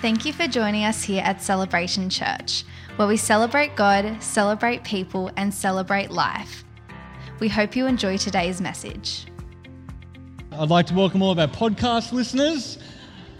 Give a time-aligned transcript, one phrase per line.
[0.00, 2.62] Thank you for joining us here at Celebration Church,
[2.94, 6.62] where we celebrate God, celebrate people, and celebrate life.
[7.40, 9.26] We hope you enjoy today's message.
[10.52, 12.78] I'd like to welcome all of our podcast listeners.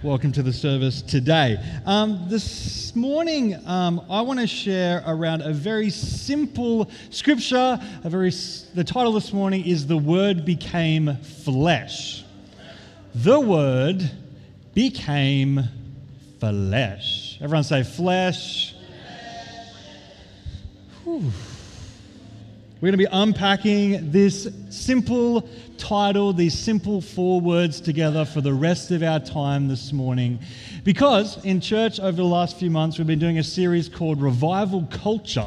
[0.02, 1.58] Welcome to the service today.
[1.86, 7.78] Um, this morning, um, I want to share around a very simple scripture.
[8.02, 8.32] A very
[8.74, 12.24] the title this morning is "The Word Became Flesh."
[13.14, 14.10] The Word
[14.74, 15.68] became
[16.40, 17.38] flesh.
[17.40, 18.74] Everyone say flesh.
[21.04, 21.22] We're
[22.80, 28.90] going to be unpacking this simple title, these simple four words together for the rest
[28.90, 30.38] of our time this morning.
[30.84, 34.86] Because in church over the last few months, we've been doing a series called Revival
[34.90, 35.46] Culture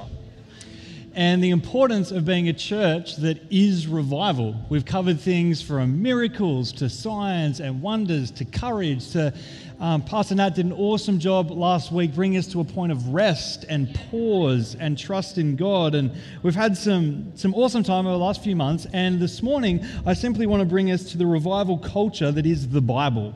[1.13, 4.55] and the importance of being a church that is revival.
[4.69, 9.33] We've covered things from miracles to signs and wonders to courage to
[9.81, 13.07] um, Pastor Nat did an awesome job last week bringing us to a point of
[13.07, 15.95] rest and pause and trust in God.
[15.95, 16.11] And
[16.43, 18.85] we've had some, some awesome time over the last few months.
[18.93, 22.67] And this morning, I simply want to bring us to the revival culture that is
[22.67, 23.33] the Bible.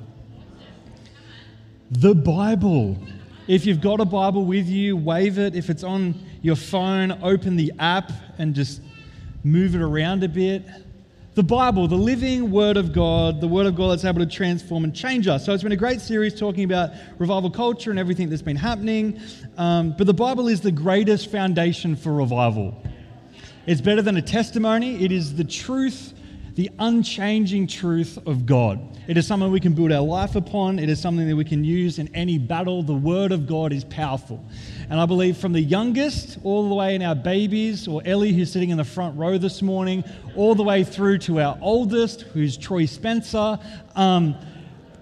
[1.89, 2.95] The Bible.
[3.48, 5.56] If you've got a Bible with you, wave it.
[5.56, 8.82] If it's on your phone, open the app and just
[9.44, 10.64] move it around a bit
[11.36, 14.86] the Bible, the living Word of God, the Word of God that's able to transform
[14.86, 15.46] and change us.
[15.46, 19.20] So it's been a great series talking about revival culture and everything that's been happening.
[19.58, 22.82] Um, but the Bible is the greatest foundation for revival.
[23.66, 26.14] It's better than a testimony, it is the truth,
[26.56, 28.80] the unchanging truth of God.
[29.08, 31.64] It is something we can build our life upon, it is something that we can
[31.64, 32.81] use in any battle.
[32.81, 34.44] The Word of God is powerful.
[34.89, 38.52] And I believe from the youngest all the way in our babies, or Ellie, who's
[38.52, 40.03] sitting in the front row this morning,
[40.36, 43.59] all the way through to our oldest, who's Troy Spencer,
[43.95, 44.36] um,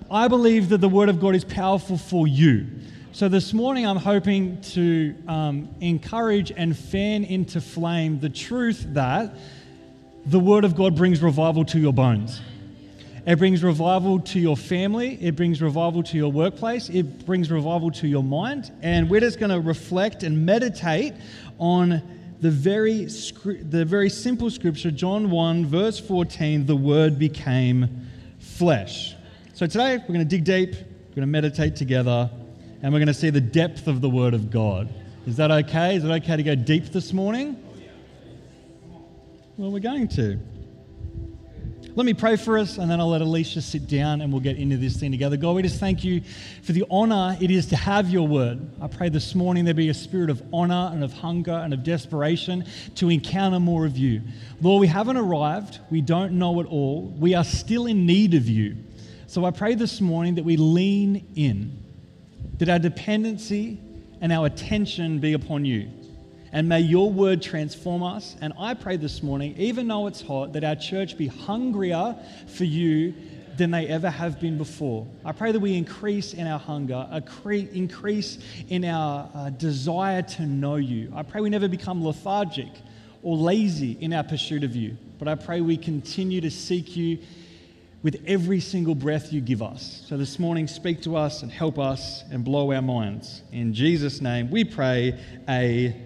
[0.10, 2.68] I believe that the Word of God is powerful for you.
[3.12, 9.36] So this morning, I'm hoping to um, encourage and fan into flame the truth that
[10.26, 12.42] the Word of God brings revival to your bones.
[13.26, 15.18] It brings revival to your family.
[15.22, 16.90] It brings revival to your workplace.
[16.90, 18.72] It brings revival to your mind.
[18.82, 21.14] And we're just going to reflect and meditate
[21.58, 22.02] on
[22.42, 28.08] the very, the very simple scripture, John 1, verse 14 the Word became
[28.40, 29.16] flesh.
[29.54, 32.30] So today we're going to dig deep, we're going to meditate together,
[32.82, 34.90] and we're going to see the depth of the Word of God.
[35.26, 35.96] Is that okay?
[35.96, 37.63] Is it okay to go deep this morning?
[39.56, 40.40] Well, we're going to.
[41.94, 44.58] Let me pray for us, and then I'll let Alicia sit down and we'll get
[44.58, 45.38] into this thing together.
[45.38, 46.24] God, we just thank you
[46.64, 48.68] for the honor it is to have your word.
[48.82, 51.84] I pray this morning there be a spirit of honor and of hunger and of
[51.84, 52.66] desperation
[52.96, 54.24] to encounter more of you.
[54.60, 58.50] Lord, we haven't arrived, we don't know it all, we are still in need of
[58.50, 58.76] you.
[59.28, 61.78] So I pray this morning that we lean in,
[62.58, 63.80] that our dependency
[64.20, 65.92] and our attention be upon you.
[66.54, 68.36] And may your word transform us.
[68.40, 72.16] And I pray this morning, even though it's hot, that our church be hungrier
[72.48, 73.16] for you
[73.58, 75.08] than they ever have been before.
[75.26, 77.08] I pray that we increase in our hunger,
[77.44, 78.38] increase
[78.70, 81.12] in our uh, desire to know you.
[81.16, 82.72] I pray we never become lethargic
[83.24, 87.18] or lazy in our pursuit of you, but I pray we continue to seek you
[88.04, 90.04] with every single breath you give us.
[90.08, 93.42] So this morning, speak to us and help us and blow our minds.
[93.52, 96.03] In Jesus' name, we pray, Amen.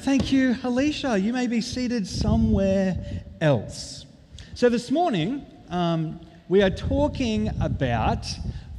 [0.00, 1.18] Thank you, Alicia.
[1.18, 4.04] You may be seated somewhere else.
[4.54, 8.26] So this morning, um, we are talking about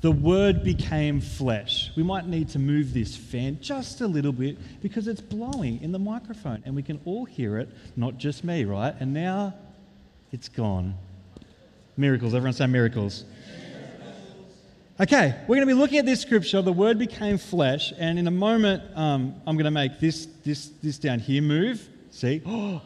[0.01, 1.91] the word became flesh.
[1.97, 5.91] We might need to move this fan just a little bit because it's blowing in
[5.91, 8.94] the microphone and we can all hear it, not just me, right?
[8.99, 9.55] And now
[10.31, 10.94] it's gone.
[11.97, 12.35] Miracles.
[12.35, 13.25] Everyone say miracles.
[14.97, 16.61] Okay, we're going to be looking at this scripture.
[16.61, 20.67] The Word became flesh, and in a moment, um, I'm going to make this this
[20.81, 21.85] this down here move.
[22.11, 22.41] See?
[22.45, 22.81] Oh,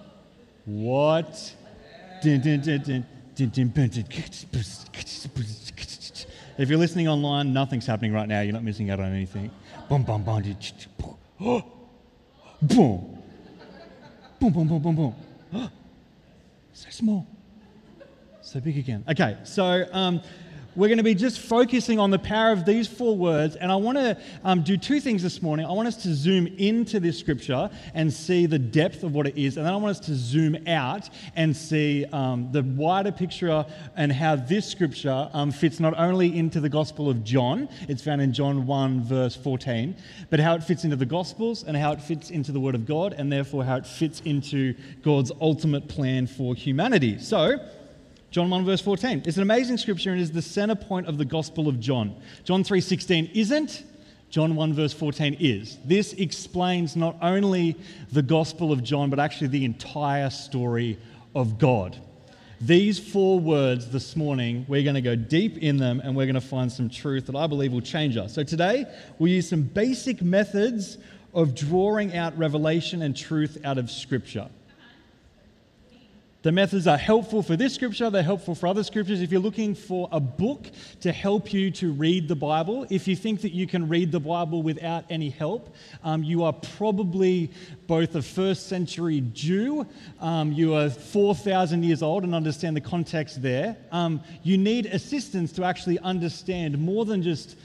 [0.66, 1.56] what?
[2.24, 2.58] If
[6.68, 8.42] you're listening online, nothing's happening right now.
[8.42, 9.52] You're not missing out on anything.
[9.88, 10.42] Boom, boom, boom,
[12.60, 13.20] boom,
[14.40, 14.96] boom, boom, boom, boom,
[15.52, 15.72] boom.
[16.74, 17.28] So small.
[18.42, 19.04] So big again.
[19.08, 20.22] Okay, so um,
[20.76, 23.56] we're going to be just focusing on the power of these four words.
[23.56, 25.66] And I want to um, do two things this morning.
[25.66, 29.38] I want us to zoom into this scripture and see the depth of what it
[29.38, 29.58] is.
[29.58, 34.12] And then I want us to zoom out and see um, the wider picture and
[34.12, 38.32] how this scripture um, fits not only into the Gospel of John, it's found in
[38.32, 39.96] John 1, verse 14,
[40.30, 42.86] but how it fits into the Gospels and how it fits into the Word of
[42.86, 47.18] God, and therefore how it fits into God's ultimate plan for humanity.
[47.20, 47.60] So,
[48.32, 49.24] John 1 verse 14.
[49.26, 52.16] It's an amazing scripture and is the center point of the Gospel of John.
[52.44, 53.84] John 3:16 isn't,
[54.30, 55.80] John 1 verse 14 is.
[55.84, 57.76] This explains not only
[58.12, 61.00] the Gospel of John, but actually the entire story
[61.34, 61.98] of God.
[62.62, 66.36] These four words this morning, we're going to go deep in them and we're going
[66.36, 68.34] to find some truth that I believe will change us.
[68.34, 68.86] So today,
[69.18, 70.98] we'll use some basic methods
[71.34, 74.50] of drawing out revelation and truth out of Scripture.
[76.42, 79.22] The methods are helpful for this scripture, they're helpful for other scriptures.
[79.22, 80.68] If you're looking for a book
[81.02, 84.22] to help you to read the Bible, if you think that you can read the
[84.22, 87.52] Bible without any help, um, you are probably
[87.88, 89.86] both a first century Jew,
[90.22, 93.76] um, you are 4,000 years old and understand the context there.
[93.92, 97.58] Um, you need assistance to actually understand more than just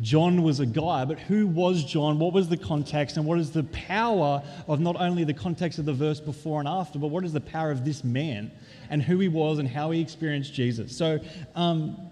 [0.00, 2.18] John was a guy, but who was John?
[2.18, 3.16] What was the context?
[3.16, 6.68] And what is the power of not only the context of the verse before and
[6.68, 8.50] after, but what is the power of this man
[8.88, 10.96] and who he was and how he experienced Jesus?
[10.96, 11.18] So,
[11.54, 12.09] um,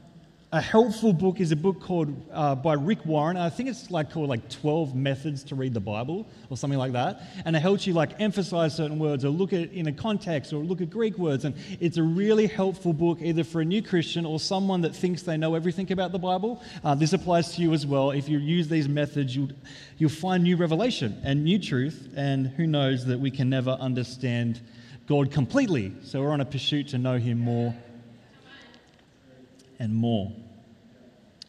[0.50, 3.37] a helpful book is a book called uh, by Rick Warren.
[3.37, 6.93] I think it's like called like 12 methods to read the Bible or something like
[6.93, 7.21] that.
[7.45, 10.55] And it helps you like emphasize certain words or look at it in a context
[10.55, 11.45] or look at Greek words.
[11.45, 15.23] And it's a really helpful book either for a new Christian or someone that thinks
[15.23, 16.62] they know everything about the Bible.
[16.83, 18.11] Uh, this applies to you as well.
[18.12, 19.50] If you use these methods, you'll,
[19.99, 22.09] you'll find new revelation and new truth.
[22.17, 24.62] And who knows that we can never understand
[25.06, 25.93] God completely.
[26.05, 27.75] So we're on a pursuit to know Him more
[29.78, 30.32] and more.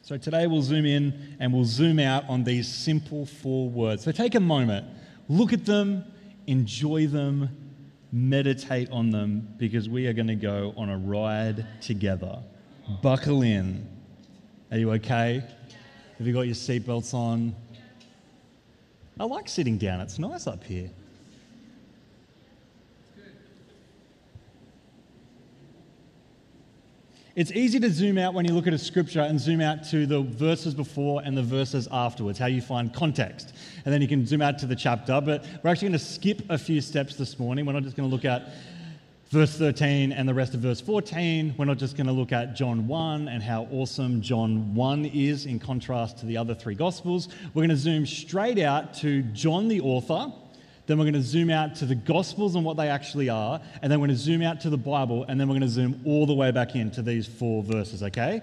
[0.02, 4.04] So today we'll zoom in and we'll zoom out on these simple four words.
[4.04, 4.88] So take a moment,
[5.28, 6.04] look at them,
[6.48, 7.50] enjoy them,
[8.12, 12.40] meditate on them, because we are going to go on a ride together.
[13.04, 13.88] Buckle in.
[14.72, 15.44] Are you okay?
[16.18, 17.56] Have you got your seatbelts on?
[19.20, 20.90] I like sitting down, it's nice up here.
[27.40, 30.06] It's easy to zoom out when you look at a scripture and zoom out to
[30.06, 33.54] the verses before and the verses afterwards, how you find context.
[33.86, 35.22] And then you can zoom out to the chapter.
[35.22, 37.66] But we're actually going to skip a few steps this morning.
[37.66, 38.52] We're not just going to look at
[39.30, 41.56] verse 13 and the rest of verse 14.
[41.58, 45.46] We're not just going to look at John 1 and how awesome John 1 is
[45.46, 47.30] in contrast to the other three Gospels.
[47.54, 50.34] We're going to zoom straight out to John the author
[50.90, 53.62] then we're going to zoom out to the Gospels and what they actually are.
[53.84, 55.24] And then we're going to zoom out to the Bible.
[55.28, 58.42] And then we're going to zoom all the way back into these four verses, okay?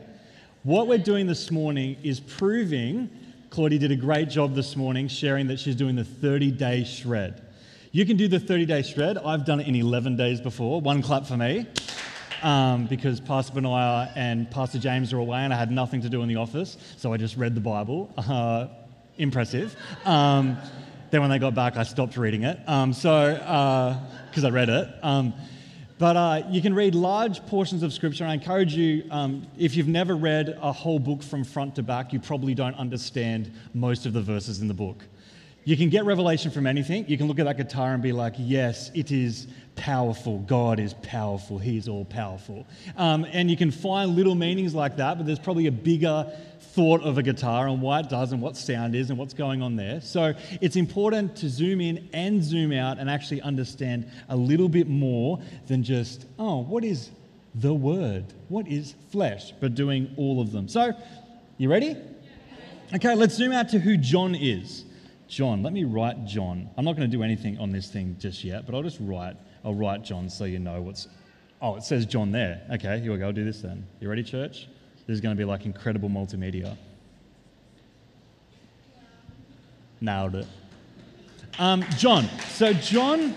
[0.62, 3.10] What we're doing this morning is proving,
[3.50, 7.42] Claudia did a great job this morning sharing that she's doing the 30 day shred.
[7.90, 9.18] You can do the 30 day shred.
[9.18, 10.80] I've done it in 11 days before.
[10.80, 11.66] One clap for me.
[12.44, 16.22] Um, because Pastor Benaiah and Pastor James are away and I had nothing to do
[16.22, 18.14] in the office, so I just read the Bible.
[18.16, 18.68] Uh,
[19.18, 19.74] impressive.
[20.04, 20.58] Um,
[21.16, 22.58] then when they got back, I stopped reading it.
[22.66, 23.32] Um, so,
[24.28, 24.86] because uh, I read it.
[25.02, 25.32] Um,
[25.98, 28.26] but uh, you can read large portions of Scripture.
[28.26, 32.12] I encourage you, um, if you've never read a whole book from front to back,
[32.12, 35.04] you probably don't understand most of the verses in the book.
[35.66, 37.08] You can get revelation from anything.
[37.08, 40.38] You can look at that guitar and be like, yes, it is powerful.
[40.38, 41.58] God is powerful.
[41.58, 42.64] He's all powerful.
[42.96, 47.02] Um, and you can find little meanings like that, but there's probably a bigger thought
[47.02, 49.74] of a guitar and why it does and what sound is and what's going on
[49.74, 50.00] there.
[50.00, 54.86] So it's important to zoom in and zoom out and actually understand a little bit
[54.86, 57.10] more than just, oh, what is
[57.56, 58.24] the word?
[58.50, 59.52] What is flesh?
[59.60, 60.68] But doing all of them.
[60.68, 60.92] So,
[61.58, 61.96] you ready?
[62.94, 64.84] Okay, let's zoom out to who John is.
[65.28, 66.70] John, let me write John.
[66.76, 69.36] I'm not going to do anything on this thing just yet, but I'll just write,
[69.64, 71.08] I'll write John so you know what's.
[71.60, 72.62] Oh, it says John there.
[72.70, 73.26] Okay, here we go.
[73.26, 73.86] I'll do this then.
[74.00, 74.68] You ready, church?
[75.06, 76.76] This is going to be like incredible multimedia.
[80.00, 80.46] Nailed it.
[81.58, 82.28] Um, John.
[82.48, 83.34] So, John,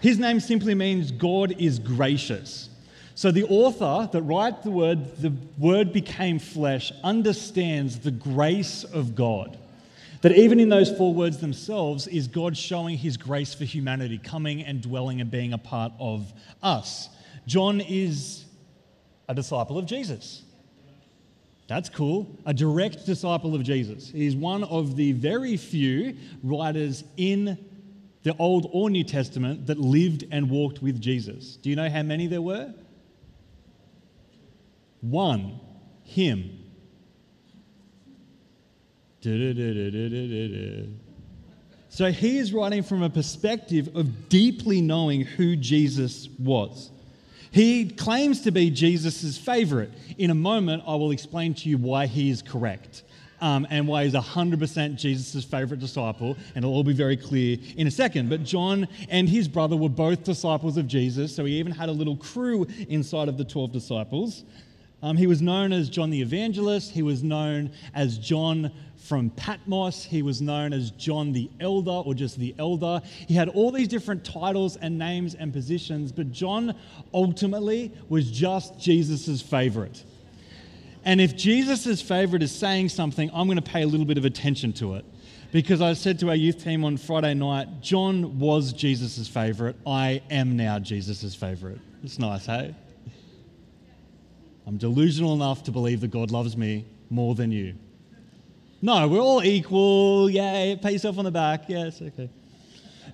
[0.00, 2.68] his name simply means God is gracious.
[3.14, 9.14] So, the author that writes the word, the word became flesh, understands the grace of
[9.14, 9.56] God.
[10.24, 14.62] That even in those four words themselves is God showing his grace for humanity, coming
[14.62, 17.10] and dwelling and being a part of us.
[17.46, 18.46] John is
[19.28, 20.42] a disciple of Jesus.
[21.68, 22.38] That's cool.
[22.46, 24.08] A direct disciple of Jesus.
[24.08, 27.58] He's one of the very few writers in
[28.22, 31.56] the Old or New Testament that lived and walked with Jesus.
[31.56, 32.72] Do you know how many there were?
[35.02, 35.60] One.
[36.04, 36.63] Him.
[41.88, 46.90] So he is writing from a perspective of deeply knowing who Jesus was.
[47.50, 49.90] He claims to be Jesus' favorite.
[50.18, 53.04] In a moment, I will explain to you why he is correct.
[53.40, 57.86] um, and why he's 100% Jesus' favorite disciple, and it'll all be very clear in
[57.86, 58.30] a second.
[58.30, 61.92] But John and his brother were both disciples of Jesus, so he even had a
[61.92, 64.44] little crew inside of the 12 disciples.
[65.04, 70.02] Um, he was known as John the Evangelist, he was known as John from Patmos.
[70.02, 73.02] He was known as John the Elder or just the Elder.
[73.28, 76.74] He had all these different titles and names and positions, but John
[77.12, 80.02] ultimately was just Jesus' favorite.
[81.04, 84.24] And if Jesus' favorite is saying something, I'm going to pay a little bit of
[84.24, 85.04] attention to it.
[85.52, 89.76] Because I said to our youth team on Friday night, John was Jesus' favorite.
[89.86, 91.78] I am now Jesus' favorite.
[92.02, 92.74] It's nice, hey?
[94.66, 97.74] I'm delusional enough to believe that God loves me more than you.
[98.80, 100.28] No, we're all equal.
[100.28, 101.68] Yay, pat yourself on the back.
[101.68, 102.28] Yes, okay.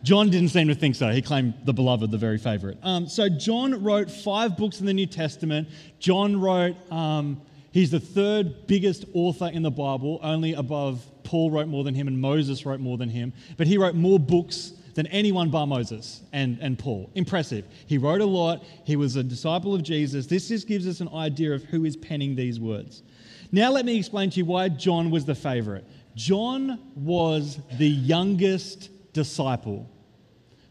[0.03, 1.11] John didn't seem to think so.
[1.11, 2.79] He claimed the beloved, the very favorite.
[2.83, 5.69] Um, so, John wrote five books in the New Testament.
[5.99, 7.41] John wrote, um,
[7.73, 12.09] he's the third biggest author in the Bible, only above Paul wrote more than him
[12.09, 13.33] and Moses wrote more than him.
[13.57, 17.11] But he wrote more books than anyone bar Moses and, and Paul.
[17.15, 17.65] Impressive.
[17.87, 18.63] He wrote a lot.
[18.85, 20.27] He was a disciple of Jesus.
[20.27, 23.03] This just gives us an idea of who is penning these words.
[23.51, 25.87] Now, let me explain to you why John was the favorite.
[26.17, 29.89] John was the youngest disciple.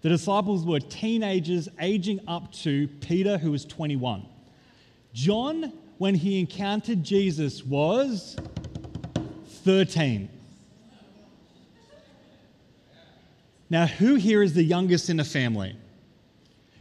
[0.04, 4.28] The disciples were teenagers aging up to Peter, who was 21.
[5.12, 8.38] John, when he encountered Jesus, was
[9.64, 10.30] 13.
[13.70, 15.76] Now, who here is the youngest in the family?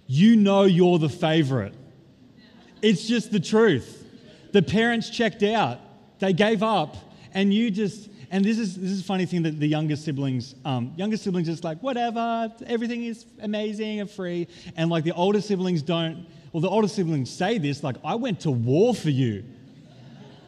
[0.07, 1.75] You know you're the favorite.
[2.81, 4.07] It's just the truth.
[4.53, 5.81] The parents checked out.
[6.19, 6.97] They gave up,
[7.35, 10.55] and you just and this is this is a funny thing that the younger siblings,
[10.65, 15.41] um, younger siblings, just like whatever, everything is amazing and free, and like the older
[15.41, 16.27] siblings don't.
[16.53, 19.45] Well, the older siblings say this, like I went to war for you.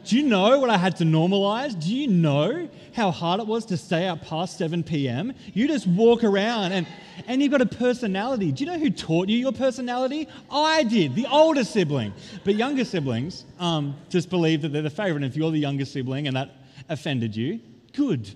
[0.05, 1.79] Do you know what I had to normalize?
[1.79, 5.33] Do you know how hard it was to stay out past 7 p.m.?
[5.53, 6.87] You just walk around and,
[7.27, 8.51] and you've got a personality.
[8.51, 10.27] Do you know who taught you your personality?
[10.49, 12.13] I did, the older sibling.
[12.43, 15.23] But younger siblings um, just believe that they're the favorite.
[15.23, 16.51] And if you're the younger sibling and that
[16.89, 17.59] offended you,
[17.93, 18.33] good.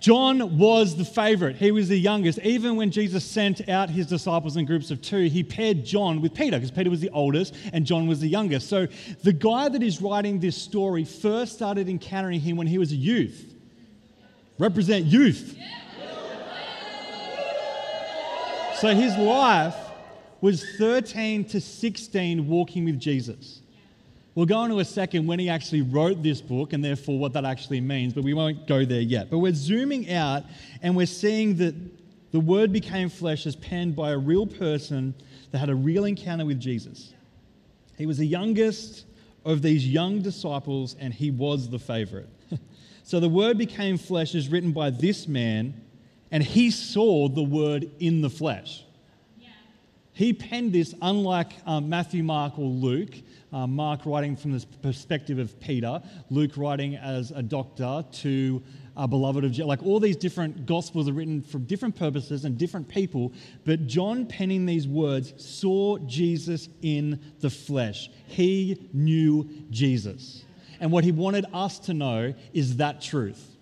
[0.00, 1.56] John was the favorite.
[1.56, 2.38] He was the youngest.
[2.40, 6.34] Even when Jesus sent out his disciples in groups of two, he paired John with
[6.34, 8.68] Peter because Peter was the oldest and John was the youngest.
[8.68, 8.86] So
[9.24, 12.96] the guy that is writing this story first started encountering him when he was a
[12.96, 13.54] youth.
[14.58, 15.56] Represent youth.
[18.76, 19.74] So his life
[20.40, 23.57] was 13 to 16 walking with Jesus.
[24.38, 27.44] We'll go into a second when he actually wrote this book and therefore what that
[27.44, 29.30] actually means, but we won't go there yet.
[29.30, 30.44] But we're zooming out
[30.80, 31.74] and we're seeing that
[32.30, 35.12] the Word became flesh as penned by a real person
[35.50, 37.12] that had a real encounter with Jesus.
[37.96, 39.06] He was the youngest
[39.44, 42.28] of these young disciples and he was the favorite.
[43.02, 45.74] so the Word became flesh as written by this man
[46.30, 48.84] and he saw the Word in the flesh.
[50.12, 53.14] He penned this, unlike um, Matthew, Mark, or Luke.
[53.50, 58.62] Uh, Mark writing from the perspective of Peter, Luke writing as a doctor to
[58.94, 59.66] a beloved of Jesus.
[59.66, 63.32] Like all these different gospels are written for different purposes and different people,
[63.64, 68.10] but John penning these words saw Jesus in the flesh.
[68.26, 70.44] He knew Jesus.
[70.80, 73.56] And what he wanted us to know is that truth.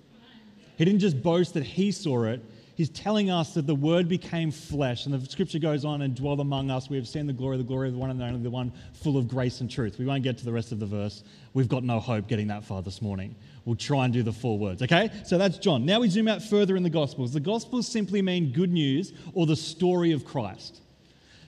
[0.77, 2.43] He didn't just boast that he saw it,
[2.77, 5.07] he's telling us that the word became flesh.
[5.07, 6.89] And the scripture goes on and dwell among us.
[6.89, 9.17] We have seen the glory, the glory of the one and only, the one full
[9.17, 9.99] of grace and truth.
[9.99, 11.25] We won't get to the rest of the verse.
[11.55, 13.35] We've got no hope getting that far this morning.
[13.65, 15.11] We'll try and do the four words, okay?
[15.25, 15.85] So that's John.
[15.85, 17.33] Now we zoom out further in the Gospels.
[17.33, 20.83] The Gospels simply mean good news or the story of Christ.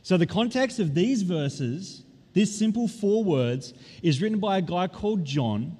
[0.02, 4.88] So the context of these verses, this simple four words, is written by a guy
[4.88, 5.76] called John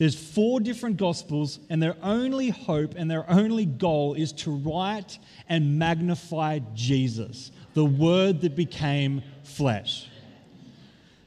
[0.00, 5.18] there's four different gospels, and their only hope and their only goal is to write
[5.46, 10.08] and magnify Jesus, the word that became flesh.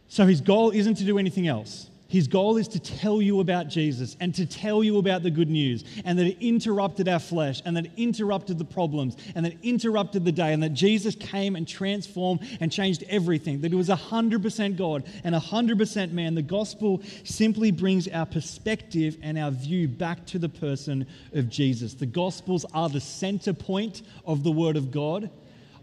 [0.08, 1.88] So his goal isn't to do anything else.
[2.13, 5.50] His goal is to tell you about Jesus and to tell you about the good
[5.50, 9.53] news, and that it interrupted our flesh, and that it interrupted the problems, and that
[9.53, 13.62] it interrupted the day, and that Jesus came and transformed and changed everything.
[13.62, 16.36] That he was 100% God and 100% man.
[16.36, 21.96] The gospel simply brings our perspective and our view back to the person of Jesus.
[21.96, 25.32] The gospels are the center point of the Word of God.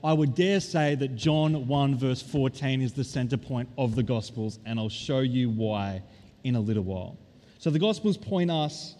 [0.04, 4.04] I would dare say that John 1, verse 14, is the center point of the
[4.04, 6.02] Gospels, and I'll show you why
[6.44, 7.18] in a little while.
[7.58, 8.94] So the Gospels point us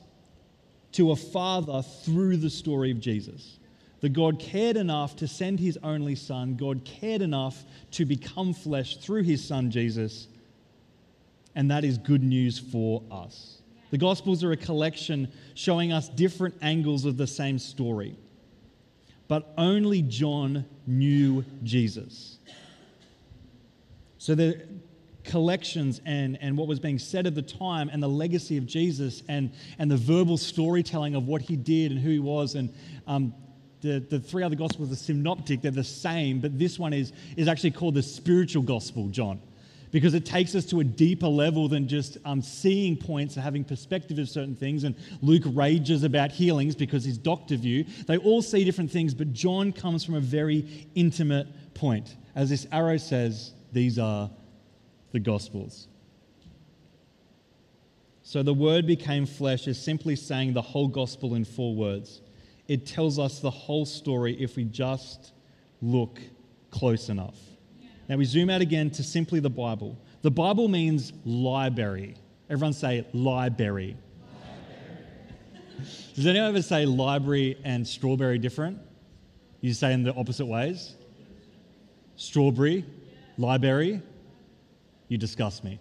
[0.93, 3.59] to a Father through the story of Jesus.
[4.01, 8.97] That God cared enough to send his only Son, God cared enough to become flesh
[8.97, 10.27] through his Son Jesus,
[11.55, 13.61] and that is good news for us.
[13.91, 18.17] The Gospels are a collection showing us different angles of the same story.
[19.29, 22.39] But only John knew Jesus.
[24.19, 24.63] So the
[25.31, 29.23] collections and, and what was being said at the time and the legacy of Jesus
[29.29, 32.57] and, and the verbal storytelling of what he did and who he was.
[32.57, 32.75] And
[33.07, 33.33] um,
[33.81, 37.49] the, the three other gospels are synoptic, they're the same, but this one is, is
[37.49, 39.41] actually called the spiritual gospel, John
[39.93, 43.65] because it takes us to a deeper level than just um, seeing points and having
[43.65, 44.85] perspective of certain things.
[44.85, 47.85] And Luke rages about healings because he's doctor view.
[48.07, 52.15] They all see different things, but John comes from a very intimate point.
[52.37, 54.31] As this arrow says, these are
[55.13, 55.89] the Gospels.
[58.23, 62.21] So the word became flesh is simply saying the whole gospel in four words.
[62.69, 65.33] It tells us the whole story if we just
[65.83, 66.21] look
[66.71, 67.37] close enough.
[68.09, 69.99] Now we zoom out again to simply the Bible.
[70.23, 72.15] The Bible means library.
[72.49, 73.97] Everyone say library.
[76.15, 78.79] Does anyone ever say library and strawberry different?
[79.61, 80.95] You say in the opposite ways?
[82.17, 82.85] Strawberry,
[83.39, 84.03] library,
[85.11, 85.79] you disgust me.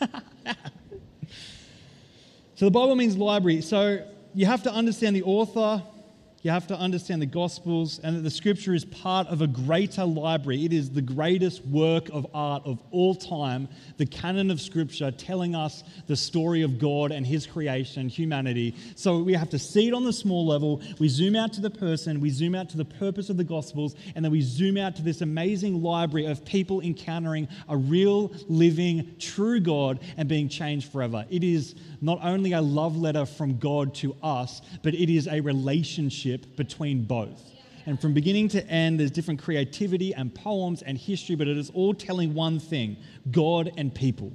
[2.54, 3.60] so the Bible means library.
[3.60, 4.02] So
[4.34, 5.82] you have to understand the author,
[6.42, 10.04] you have to understand the Gospels and that the Scripture is part of a greater
[10.04, 10.64] library.
[10.64, 15.54] It is the greatest work of art of all time, the canon of Scripture telling
[15.54, 18.76] us the story of God and His creation, humanity.
[18.96, 20.82] So we have to see it on the small level.
[20.98, 23.96] We zoom out to the person, we zoom out to the purpose of the Gospels,
[24.14, 29.16] and then we zoom out to this amazing library of people encountering a real, living,
[29.18, 31.24] true God and being changed forever.
[31.30, 35.40] It is not only a love letter from God to us, but it is a
[35.40, 37.52] relationship relationship between both.
[37.86, 41.70] And from beginning to end, there's different creativity and poems and history, but it is
[41.70, 42.96] all telling one thing
[43.30, 44.32] God and people.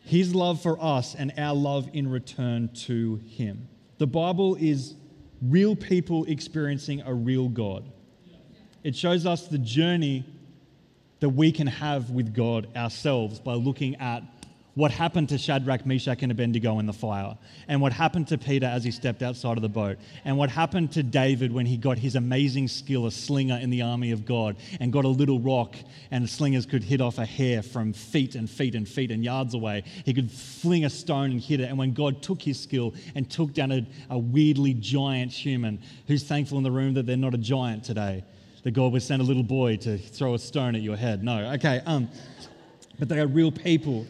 [0.00, 3.68] His love for us and our love in return to Him.
[3.98, 4.96] The Bible is
[5.40, 7.88] real people experiencing a real God.
[8.82, 10.24] It shows us the journey
[11.20, 14.24] that we can have with God ourselves by looking at
[14.74, 17.36] what happened to Shadrach, Meshach, and Abednego in the fire,
[17.68, 20.92] and what happened to Peter as he stepped outside of the boat, and what happened
[20.92, 24.56] to David when he got his amazing skill, a slinger in the army of God,
[24.80, 25.76] and got a little rock,
[26.10, 29.52] and slingers could hit off a hair from feet and feet and feet and yards
[29.52, 29.84] away.
[30.06, 33.30] He could fling a stone and hit it, and when God took his skill and
[33.30, 37.34] took down a, a weirdly giant human, who's thankful in the room that they're not
[37.34, 38.24] a giant today,
[38.62, 41.22] that God would send a little boy to throw a stone at your head.
[41.22, 42.08] No, okay, um,
[42.98, 44.06] but they are real people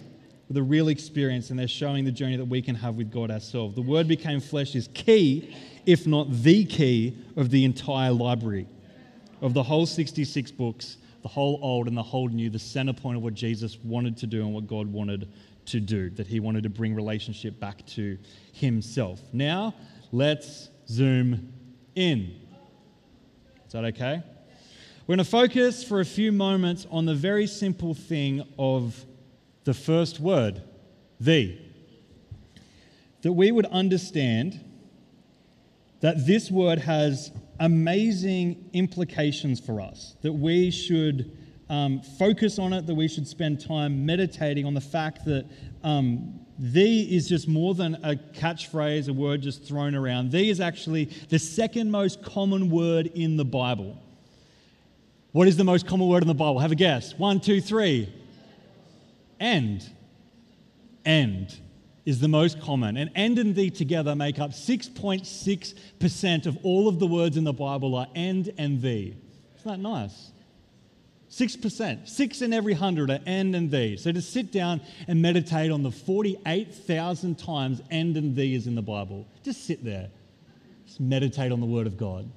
[0.48, 3.30] with a real experience, and they're showing the journey that we can have with God
[3.30, 3.74] ourselves.
[3.74, 8.66] The Word became flesh is key, if not the key, of the entire library,
[9.40, 13.16] of the whole 66 books, the whole Old and the whole New, the center point
[13.16, 15.28] of what Jesus wanted to do and what God wanted
[15.66, 18.18] to do, that He wanted to bring relationship back to
[18.52, 19.20] Himself.
[19.32, 19.74] Now,
[20.10, 21.52] let's zoom
[21.94, 22.36] in.
[23.66, 24.22] Is that okay?
[25.06, 29.04] We're going to focus for a few moments on the very simple thing of
[29.64, 30.62] the first word,
[31.20, 31.58] the.
[33.22, 34.60] That we would understand
[36.00, 41.36] that this word has amazing implications for us, that we should
[41.70, 45.46] um, focus on it, that we should spend time meditating on the fact that
[45.84, 50.32] um, the is just more than a catchphrase, a word just thrown around.
[50.32, 53.96] The is actually the second most common word in the Bible.
[55.30, 56.58] What is the most common word in the Bible?
[56.58, 57.16] Have a guess.
[57.16, 58.12] One, two, three
[59.42, 59.84] and.
[61.04, 61.54] And
[62.06, 62.96] is the most common.
[62.96, 67.52] And and and the together make up 6.6% of all of the words in the
[67.52, 69.14] Bible are and and the.
[69.58, 70.30] Isn't that nice?
[71.30, 72.08] 6%.
[72.08, 73.96] Six in every hundred are and and the.
[73.96, 78.74] So to sit down and meditate on the 48,000 times and and the is in
[78.74, 79.26] the Bible.
[79.42, 80.10] Just sit there.
[80.86, 82.30] Just meditate on the Word of God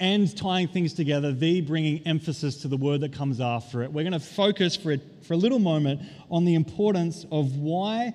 [0.00, 3.92] and tying things together, the bringing emphasis to the word that comes after it.
[3.92, 8.14] We're going to focus for a, for a little moment on the importance of why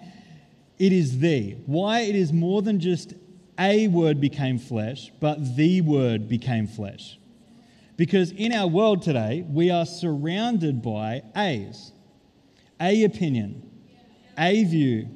[0.79, 3.13] it is the, why it is more than just
[3.59, 7.17] a word became flesh, but the word became flesh.
[7.95, 11.91] Because in our world today, we are surrounded by A's
[12.81, 13.69] a opinion,
[14.37, 15.07] a view,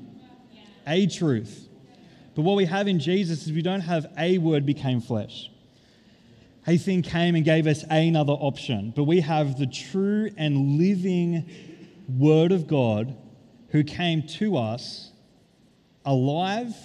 [0.86, 1.68] a truth.
[2.36, 5.50] But what we have in Jesus is we don't have a word became flesh
[6.68, 8.92] a thing came and gave us another option.
[8.96, 11.50] But we have the true and living
[12.10, 13.16] Word of God
[13.70, 15.12] who came to us
[16.06, 16.76] alive.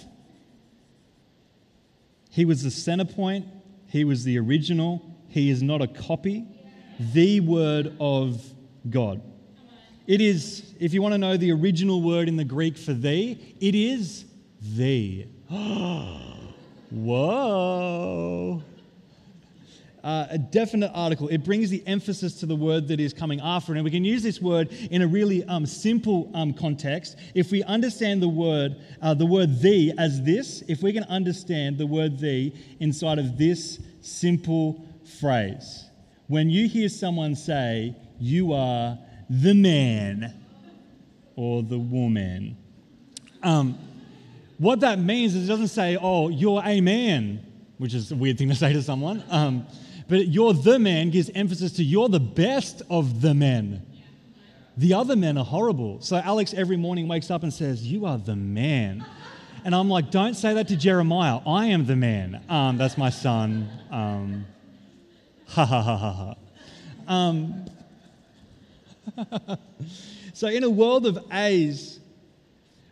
[2.29, 3.45] He was the center point,
[3.87, 6.45] He was the original, He is not a copy,
[6.99, 8.41] the Word of
[8.89, 9.21] God.
[10.07, 13.55] It is, if you want to know the original word in the Greek for thee,
[13.61, 14.25] it is
[14.61, 15.27] thee.
[16.91, 18.61] Whoa.
[20.03, 21.29] Uh, a definite article.
[21.29, 23.73] It brings the emphasis to the word that is coming after.
[23.73, 27.15] And we can use this word in a really um, simple um, context.
[27.33, 31.77] If we understand the word, uh, the word thee as this, if we can understand
[31.77, 34.85] the word "the" inside of this simple
[35.21, 35.85] phrase.
[36.27, 38.97] When you hear someone say, you are
[39.29, 40.33] the man
[41.37, 42.57] or the woman,
[43.41, 43.77] um,
[44.57, 47.45] what that means is it doesn't say, oh, you're a man,
[47.77, 49.23] which is a weird thing to say to someone.
[49.29, 49.65] Um,
[50.07, 53.85] but you're the man gives emphasis to you're the best of the men.
[54.75, 56.01] The other men are horrible.
[56.01, 59.05] So Alex every morning wakes up and says, You are the man.
[59.65, 61.39] And I'm like, Don't say that to Jeremiah.
[61.45, 62.43] I am the man.
[62.49, 63.69] Um, that's my son.
[63.91, 64.45] Um,
[65.47, 66.35] ha ha ha ha ha.
[67.07, 67.65] Um,
[70.33, 71.99] so, in a world of A's,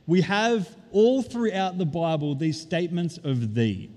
[0.06, 3.90] we have all throughout the Bible these statements of thee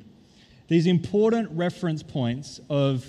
[0.68, 3.06] these important reference points of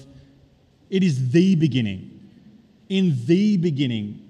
[0.90, 2.12] it is the beginning.
[2.90, 4.22] In the beginning.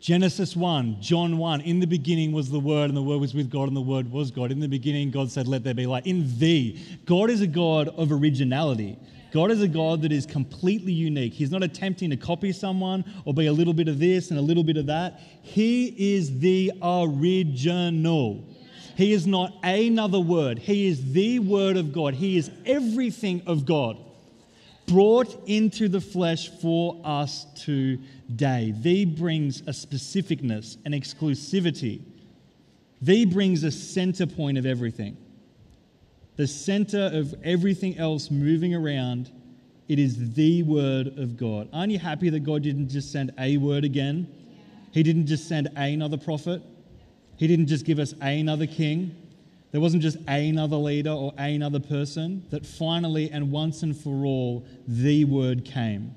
[0.00, 3.50] Genesis 1, John 1, in the beginning was the Word, and the Word was with
[3.50, 4.52] God, and the Word was God.
[4.52, 6.06] In the beginning, God said, Let there be light.
[6.06, 8.96] In the, God is a God of originality.
[9.32, 11.34] God is a God that is completely unique.
[11.34, 14.42] He's not attempting to copy someone or be a little bit of this and a
[14.42, 15.20] little bit of that.
[15.42, 18.44] He is the original.
[18.98, 20.58] He is not another word.
[20.58, 22.14] He is the Word of God.
[22.14, 23.96] He is everything of God
[24.88, 28.74] brought into the flesh for us today.
[28.76, 32.00] The brings a specificness, an exclusivity.
[33.00, 35.16] The brings a center point of everything.
[36.34, 39.30] The center of everything else moving around,
[39.86, 41.68] it is the Word of God.
[41.72, 44.26] Aren't you happy that God didn't just send a word again?
[44.90, 46.62] He didn't just send another prophet.
[47.38, 49.16] He didn't just give us another king.
[49.70, 52.44] There wasn't just another leader or another person.
[52.50, 56.14] That finally and once and for all, the word came.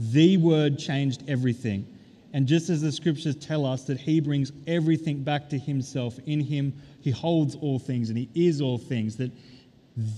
[0.00, 1.86] The word changed everything.
[2.32, 6.40] And just as the scriptures tell us that he brings everything back to himself, in
[6.40, 9.30] him he holds all things and he is all things, that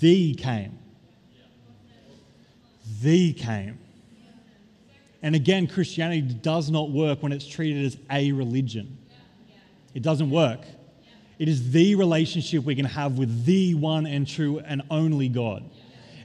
[0.01, 0.79] the came.
[3.03, 3.79] The came.
[5.23, 8.99] And again, Christianity does not work when it's treated as a religion.
[9.95, 10.61] It doesn't work.
[11.39, 15.65] It is the relationship we can have with the one and true and only God.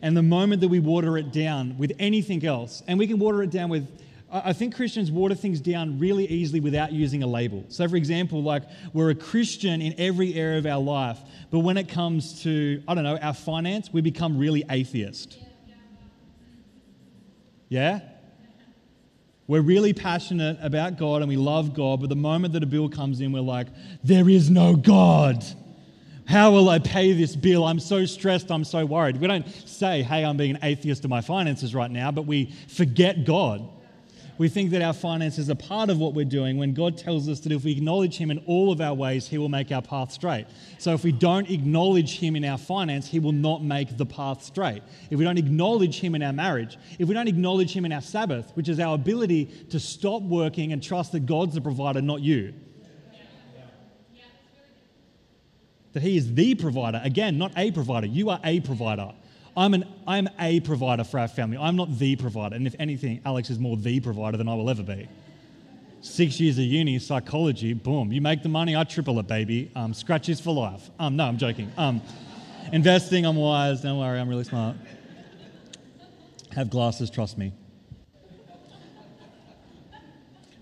[0.01, 3.41] And the moment that we water it down with anything else, and we can water
[3.43, 3.87] it down with,
[4.29, 7.63] I think Christians water things down really easily without using a label.
[7.69, 11.19] So, for example, like we're a Christian in every area of our life,
[11.51, 15.37] but when it comes to, I don't know, our finance, we become really atheist.
[17.69, 18.01] Yeah?
[19.47, 22.87] We're really passionate about God and we love God, but the moment that a bill
[22.87, 23.67] comes in, we're like,
[24.03, 25.43] there is no God.
[26.25, 27.65] How will I pay this bill?
[27.65, 29.17] I'm so stressed, I'm so worried.
[29.17, 32.53] We don't say, hey, I'm being an atheist to my finances right now, but we
[32.69, 33.67] forget God.
[34.39, 37.39] We think that our finances are part of what we're doing when God tells us
[37.41, 40.11] that if we acknowledge Him in all of our ways, He will make our path
[40.11, 40.47] straight.
[40.79, 44.43] So if we don't acknowledge Him in our finance, He will not make the path
[44.43, 44.81] straight.
[45.11, 48.01] If we don't acknowledge Him in our marriage, if we don't acknowledge Him in our
[48.01, 52.21] Sabbath, which is our ability to stop working and trust that God's the provider, not
[52.21, 52.55] you.
[55.91, 56.99] That He is the provider.
[57.03, 58.07] Again, not a provider.
[58.07, 59.13] You are a provider.
[59.55, 61.57] I'm, an, I'm a provider for our family.
[61.57, 62.55] I'm not the provider.
[62.55, 65.07] And if anything, Alex is more the provider than I will ever be.
[66.01, 68.11] Six years of uni, psychology, boom.
[68.11, 69.71] You make the money, I triple it, baby.
[69.75, 70.89] Um, scratches for life.
[70.99, 71.71] Um, no, I'm joking.
[71.77, 72.01] Um,
[72.71, 73.81] investing, I'm wise.
[73.81, 74.75] Don't worry, I'm really smart.
[76.51, 77.53] Have glasses, trust me.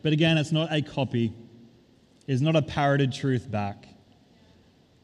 [0.03, 1.33] But again, it's not a copy,
[2.27, 3.87] it's not a parroted truth back.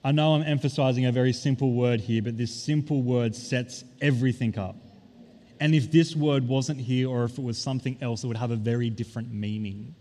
[0.07, 4.57] I know I'm emphasizing a very simple word here, but this simple word sets everything
[4.57, 4.77] up.
[5.59, 8.51] And if this word wasn't here or if it was something else, it would have
[8.51, 9.95] a very different meaning.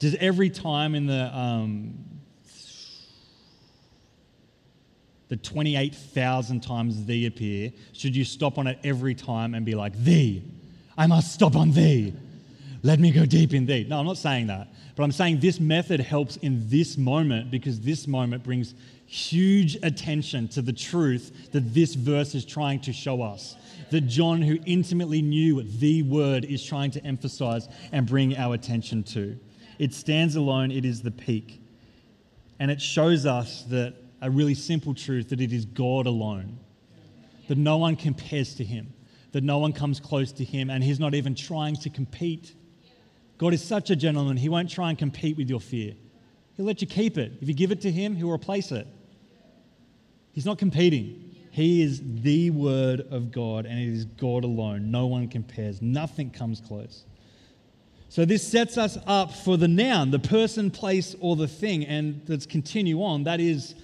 [0.00, 1.94] Does every time in the, um,
[5.28, 9.96] the 28,000 times thee appear, should you stop on it every time and be like,
[9.96, 10.44] thee,
[10.98, 12.12] I must stop on thee.
[12.82, 13.86] Let me go deep in thee.
[13.88, 14.68] No, I'm not saying that.
[14.94, 18.74] But I'm saying this method helps in this moment because this moment brings
[19.12, 23.56] huge attention to the truth that this verse is trying to show us.
[23.90, 28.54] That John, who intimately knew what the word, is trying to emphasize and bring our
[28.54, 29.38] attention to.
[29.78, 31.60] It stands alone, it is the peak.
[32.58, 36.58] And it shows us that a really simple truth that it is God alone,
[37.48, 38.94] that no one compares to him,
[39.32, 42.54] that no one comes close to him, and he's not even trying to compete.
[43.36, 45.94] God is such a gentleman, He won't try and compete with your fear.
[46.56, 47.32] He'll let you keep it.
[47.40, 48.86] If you give it to Him, He'll replace it.
[50.32, 51.32] He's not competing.
[51.50, 54.90] He is the Word of God, and it is God alone.
[54.90, 57.04] No one compares, nothing comes close.
[58.08, 61.86] So, this sets us up for the noun, the person, place, or the thing.
[61.86, 63.24] And let's continue on.
[63.24, 63.74] That is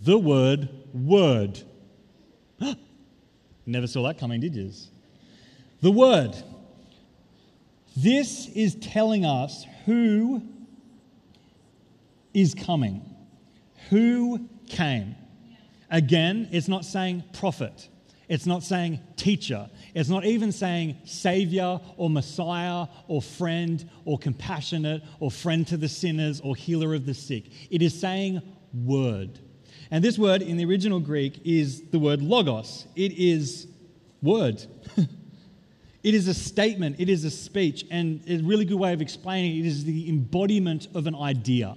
[0.00, 1.62] the word, word.
[3.66, 4.72] Never saw that coming, did you?
[5.80, 6.34] The word.
[7.96, 10.42] This is telling us who
[12.34, 13.02] is coming,
[13.90, 15.16] who came.
[15.90, 17.88] Again, it's not saying prophet.
[18.28, 19.70] It's not saying teacher.
[19.94, 25.88] It's not even saying savior or messiah or friend or compassionate or friend to the
[25.88, 27.44] sinners or healer of the sick.
[27.70, 28.42] It is saying
[28.74, 29.38] word.
[29.90, 32.86] And this word in the original Greek is the word logos.
[32.94, 33.66] It is
[34.20, 34.62] word.
[36.02, 39.58] it is a statement, it is a speech, and a really good way of explaining
[39.58, 41.76] it is the embodiment of an idea.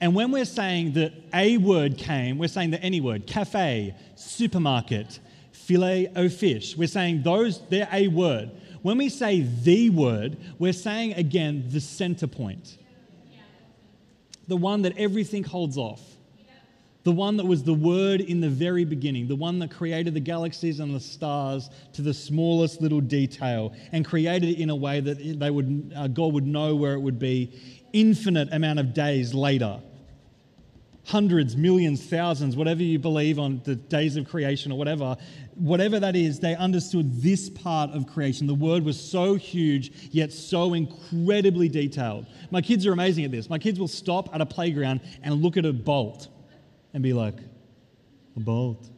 [0.00, 5.18] And when we're saying that a word came, we're saying that any word, cafe, supermarket,
[5.50, 8.50] filet o fish, we're saying those, they're a word.
[8.82, 12.78] When we say the word, we're saying again the center point,
[14.46, 16.00] the one that everything holds off,
[17.02, 20.20] the one that was the word in the very beginning, the one that created the
[20.20, 25.00] galaxies and the stars to the smallest little detail and created it in a way
[25.00, 29.34] that they would, uh, God would know where it would be infinite amount of days
[29.34, 29.80] later
[31.08, 35.16] hundreds, millions, thousands, whatever you believe on the days of creation or whatever,
[35.54, 38.46] whatever that is, they understood this part of creation.
[38.46, 42.26] The word was so huge, yet so incredibly detailed.
[42.50, 43.48] My kids are amazing at this.
[43.48, 46.28] My kids will stop at a playground and look at a bolt
[46.92, 47.38] and be like,
[48.36, 48.90] a bolt.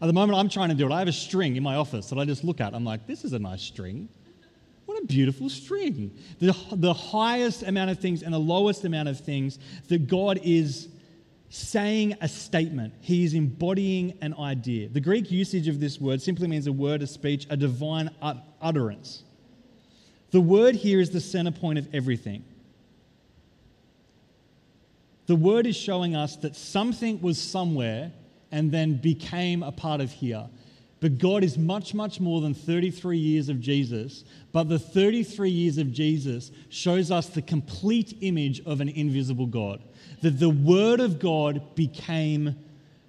[0.00, 0.92] At the moment, I'm trying to do it.
[0.92, 2.74] I have a string in my office that I just look at.
[2.74, 4.08] I'm like, this is a nice string.
[4.92, 6.12] What a beautiful string.
[6.38, 10.88] The, the highest amount of things and the lowest amount of things that God is
[11.48, 12.92] saying a statement.
[13.00, 14.90] He is embodying an idea.
[14.90, 18.10] The Greek usage of this word simply means a word, a speech, a divine
[18.60, 19.22] utterance.
[20.30, 22.44] The word here is the center point of everything.
[25.24, 28.12] The word is showing us that something was somewhere
[28.50, 30.50] and then became a part of here.
[31.02, 34.22] But God is much, much more than 33 years of Jesus.
[34.52, 39.82] But the 33 years of Jesus shows us the complete image of an invisible God
[40.22, 42.54] that the Word of God became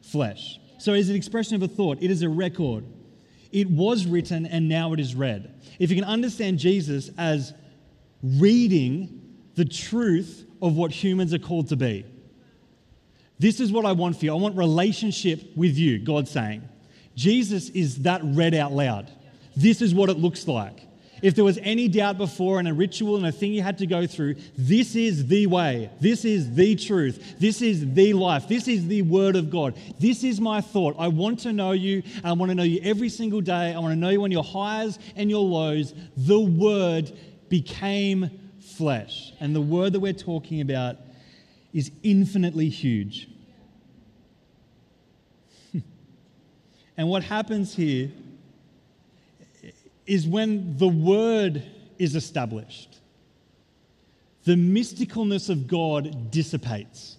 [0.02, 0.60] flesh.
[0.80, 2.84] So, as an expression of a thought, it is a record.
[3.52, 5.54] It was written and now it is read.
[5.78, 7.54] If you can understand Jesus as
[8.24, 9.22] reading
[9.54, 12.08] the truth of what humans are called to be,
[13.38, 14.32] this is what I want for you.
[14.32, 16.70] I want relationship with you, God saying.
[17.16, 19.12] Jesus is that read out loud.
[19.56, 20.88] This is what it looks like.
[21.24, 23.88] If there was any doubt before and a ritual and a thing you had to
[23.88, 25.90] go through, this is the way.
[26.02, 27.40] This is the truth.
[27.40, 28.50] This is the life.
[28.50, 29.76] This is the word of God.
[30.00, 30.96] This is my thought.
[31.00, 32.04] I want to know you.
[32.26, 33.74] I want to know you every single day.
[33.74, 35.94] I want to know you on your highs and your lows.
[36.18, 39.32] The word became flesh.
[39.40, 40.98] And the word that we're talking about
[41.74, 43.30] is infinitely huge.
[46.98, 48.12] And what happens here
[50.06, 51.64] is when the word
[51.98, 53.00] is established,
[54.44, 57.18] the mysticalness of God dissipates.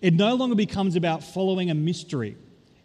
[0.00, 2.36] It no longer becomes about following a mystery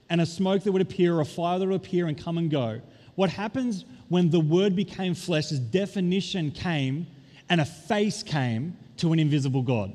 [0.10, 2.50] and a smoke that would appear or a fire that would appear and come and
[2.50, 2.82] go.
[3.16, 7.08] What happens when the word became flesh is definition came
[7.50, 9.94] and a face came to an invisible God.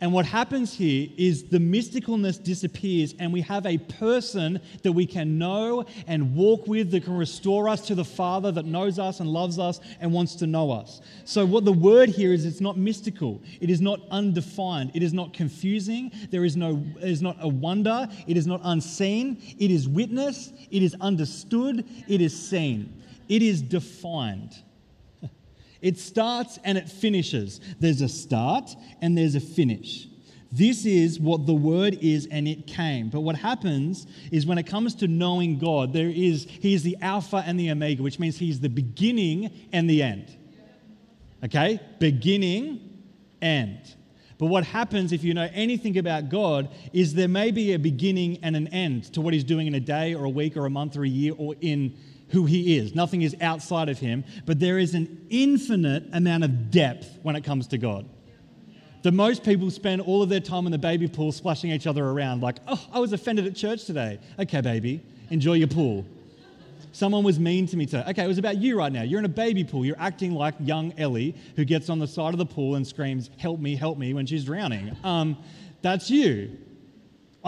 [0.00, 5.06] And what happens here is the mysticalness disappears, and we have a person that we
[5.06, 9.20] can know and walk with that can restore us to the Father that knows us
[9.20, 11.00] and loves us and wants to know us.
[11.24, 15.12] So, what the word here is, it's not mystical, it is not undefined, it is
[15.12, 19.70] not confusing, there is, no, it is not a wonder, it is not unseen, it
[19.70, 24.63] is witnessed, it is understood, it is seen, it is defined.
[25.84, 27.60] It starts and it finishes.
[27.78, 30.08] There's a start and there's a finish.
[30.50, 33.10] This is what the word is, and it came.
[33.10, 36.96] But what happens is when it comes to knowing God, there is He is the
[37.02, 40.34] Alpha and the Omega, which means He's the beginning and the end.
[41.44, 41.78] Okay?
[41.98, 43.02] Beginning,
[43.42, 43.94] end.
[44.38, 48.38] But what happens if you know anything about God is there may be a beginning
[48.42, 50.70] and an end to what He's doing in a day or a week or a
[50.70, 51.94] month or a year or in
[52.34, 52.94] who he is.
[52.96, 57.44] Nothing is outside of him, but there is an infinite amount of depth when it
[57.44, 58.06] comes to God.
[59.02, 62.04] The most people spend all of their time in the baby pool splashing each other
[62.04, 64.18] around, like, oh, I was offended at church today.
[64.38, 66.04] Okay, baby, enjoy your pool.
[66.90, 68.04] Someone was mean to me today.
[68.08, 69.02] Okay, it was about you right now.
[69.02, 69.84] You're in a baby pool.
[69.84, 73.30] You're acting like young Ellie who gets on the side of the pool and screams,
[73.38, 74.96] Help me, help me, when she's drowning.
[75.04, 75.36] Um,
[75.82, 76.58] that's you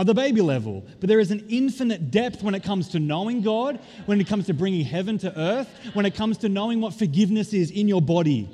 [0.05, 0.85] the baby level.
[1.01, 4.47] But there is an infinite depth when it comes to knowing God, when it comes
[4.47, 8.03] to bringing heaven to earth, when it comes to knowing what forgiveness is in your
[8.03, 8.49] body.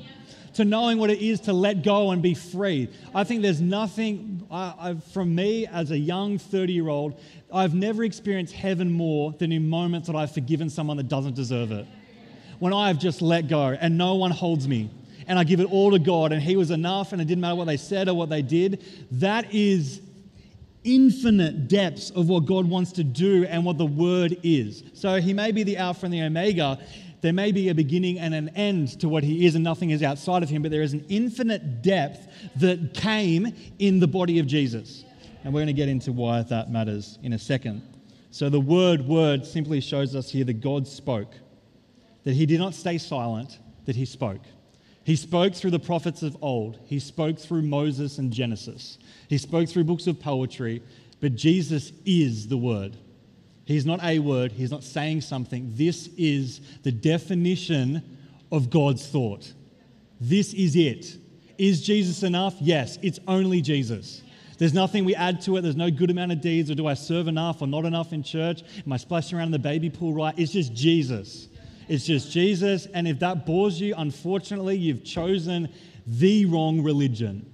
[0.55, 2.91] To knowing what it is to let go and be free.
[3.15, 7.19] I think there's nothing, I, I, from me as a young 30 year old,
[7.53, 11.73] I've never experienced heaven more than in moments that I've forgiven someone that doesn't deserve
[11.73, 11.87] it.
[12.59, 14.91] When I've just let go and no one holds me
[15.27, 17.57] and I give it all to God and He was enough and it didn't matter
[17.57, 20.01] what they said or what they did, that is
[20.85, 24.83] infinite depths of what God wants to do and what the Word is.
[24.95, 26.79] So He may be the Alpha and the Omega.
[27.21, 30.03] There may be a beginning and an end to what He is, and nothing is
[30.03, 34.47] outside of Him, but there is an infinite depth that came in the body of
[34.47, 35.05] Jesus.
[35.45, 37.83] And we're going to get into why that matters in a second.
[38.31, 41.35] So the word word simply shows us here that God spoke,
[42.25, 44.41] that he did not stay silent, that he spoke.
[45.05, 46.79] He spoke through the prophets of old.
[46.85, 48.99] He spoke through Moses and Genesis.
[49.29, 50.83] He spoke through books of poetry,
[51.21, 52.97] but Jesus is the word.
[53.65, 55.73] He's not a word, he's not saying something.
[55.75, 58.03] This is the definition
[58.51, 59.53] of God's thought.
[60.21, 61.17] This is it.
[61.59, 62.55] Is Jesus enough?
[62.61, 64.23] Yes, it's only Jesus.
[64.59, 65.63] There's nothing we add to it.
[65.63, 68.23] There's no good amount of deeds, or do I serve enough or not enough in
[68.23, 68.63] church?
[68.85, 70.35] Am I splashing around in the baby pool right?
[70.37, 71.49] It's just Jesus.
[71.93, 72.87] It's just Jesus.
[72.87, 75.69] And if that bores you, unfortunately, you've chosen
[76.07, 77.53] the wrong religion.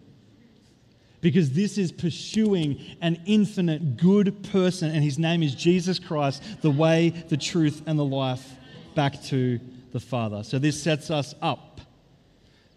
[1.20, 6.70] Because this is pursuing an infinite good person, and his name is Jesus Christ, the
[6.70, 8.48] way, the truth, and the life
[8.94, 9.58] back to
[9.90, 10.44] the Father.
[10.44, 11.80] So this sets us up.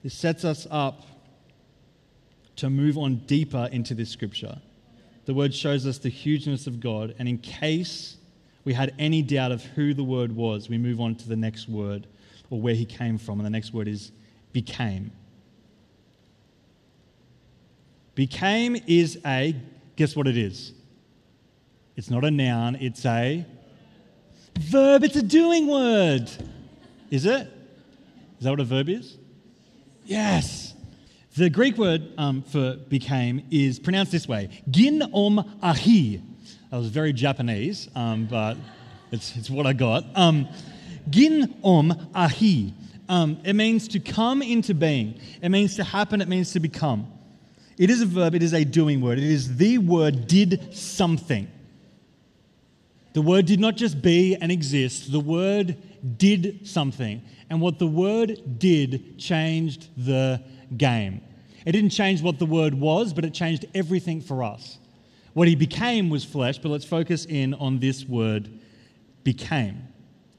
[0.01, 1.03] This sets us up
[2.55, 4.57] to move on deeper into this scripture.
[5.25, 8.17] The word shows us the hugeness of God, and in case
[8.63, 11.67] we had any doubt of who the word was, we move on to the next
[11.67, 12.07] word
[12.49, 14.11] or where he came from, and the next word is
[14.51, 15.11] became.
[18.13, 19.55] Became is a,
[19.95, 20.73] guess what it is?
[21.95, 23.45] It's not a noun, it's a
[24.59, 26.29] verb, it's a doing word.
[27.09, 27.47] Is it?
[28.37, 29.17] Is that what a verb is?
[30.05, 30.73] Yes.
[31.35, 36.21] The Greek word um, for became is pronounced this way gin om ahi.
[36.71, 38.55] That was very Japanese, um, but
[39.11, 40.05] it's, it's what I got.
[40.15, 40.47] Um,
[41.09, 42.73] gin om ahi.
[43.09, 47.11] Um, it means to come into being, it means to happen, it means to become.
[47.77, 49.17] It is a verb, it is a doing word.
[49.17, 51.49] It is the word did something.
[53.11, 55.75] The word did not just be and exist, the word
[56.17, 57.21] did something.
[57.49, 60.41] And what the word did changed the
[60.77, 61.19] game.
[61.65, 64.77] It didn't change what the word was, but it changed everything for us.
[65.33, 68.49] What he became was flesh, but let's focus in on this word
[69.23, 69.87] became.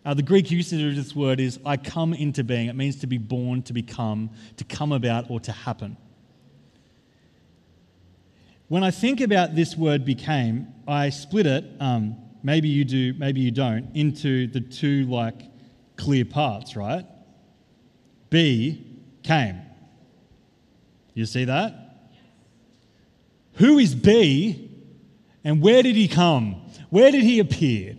[0.04, 2.68] Uh, the Greek usage of this word is I come into being.
[2.68, 5.96] It means to be born, to become, to come about, or to happen.
[8.68, 13.40] When I think about this word became, I split it, um, maybe you do, maybe
[13.40, 15.40] you don't, into the two like
[15.96, 17.06] clear parts, right?
[18.30, 18.84] Be
[19.22, 19.60] came.
[21.14, 22.10] You see that?
[23.54, 24.71] Who is B
[25.44, 26.62] and where did he come?
[26.90, 27.96] Where did he appear?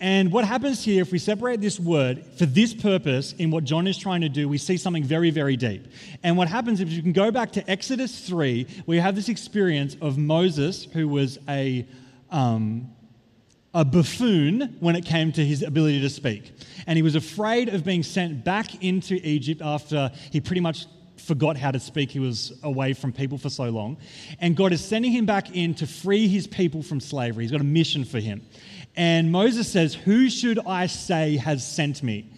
[0.00, 3.88] And what happens here, if we separate this word for this purpose in what John
[3.88, 5.86] is trying to do, we see something very, very deep.
[6.22, 9.28] And what happens if you can go back to Exodus 3, where you have this
[9.28, 11.84] experience of Moses, who was a,
[12.30, 12.92] um,
[13.74, 16.52] a buffoon when it came to his ability to speak.
[16.86, 20.86] And he was afraid of being sent back into Egypt after he pretty much
[21.18, 22.10] forgot how to speak.
[22.10, 23.96] He was away from people for so long.
[24.40, 27.44] And God is sending him back in to free his people from slavery.
[27.44, 28.42] He's got a mission for him.
[28.96, 32.30] And Moses says, Who should I say has sent me?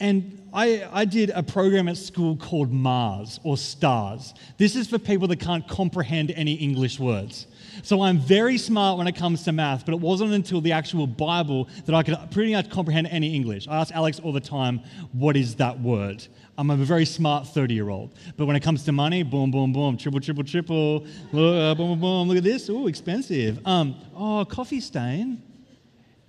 [0.00, 4.32] And I, I did a program at school called Mars or STARS.
[4.56, 7.46] This is for people that can't comprehend any English words.
[7.82, 11.06] So I'm very smart when it comes to math, but it wasn't until the actual
[11.06, 13.68] Bible that I could pretty much comprehend any English.
[13.68, 14.80] I ask Alex all the time,
[15.12, 16.26] what is that word?
[16.56, 18.14] I'm a very smart 30 year old.
[18.36, 21.00] But when it comes to money, boom, boom, boom, triple, triple, triple,
[21.32, 22.68] boom, boom, boom, look at this.
[22.68, 23.64] Ooh, expensive.
[23.66, 25.42] Um, oh, coffee stain.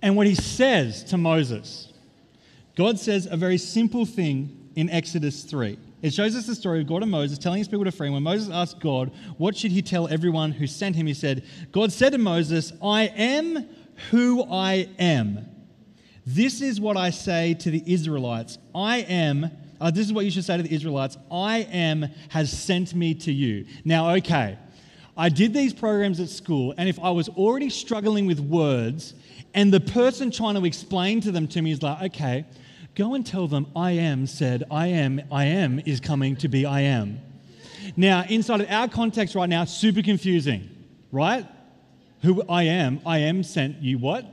[0.02, 1.92] And what he says to Moses,
[2.76, 5.78] God says a very simple thing in Exodus 3.
[6.02, 8.08] It shows us the story of God and Moses telling his people to free.
[8.08, 11.06] When Moses asked God, what should he tell everyone who sent him?
[11.06, 13.68] He said, God said to Moses, I am
[14.10, 15.46] who I am.
[16.24, 20.30] This is what I say to the Israelites I am, uh, this is what you
[20.30, 23.66] should say to the Israelites I am has sent me to you.
[23.84, 24.58] Now, okay,
[25.16, 29.14] I did these programs at school, and if I was already struggling with words,
[29.54, 32.46] and the person trying to explain to them to me is like, okay,
[33.00, 36.66] go and tell them I am said, I am, I am is coming to be
[36.66, 37.18] I am.
[37.96, 40.68] Now, inside of our context right now, super confusing,
[41.10, 41.46] right?
[42.22, 44.26] Who I am, I am sent you what?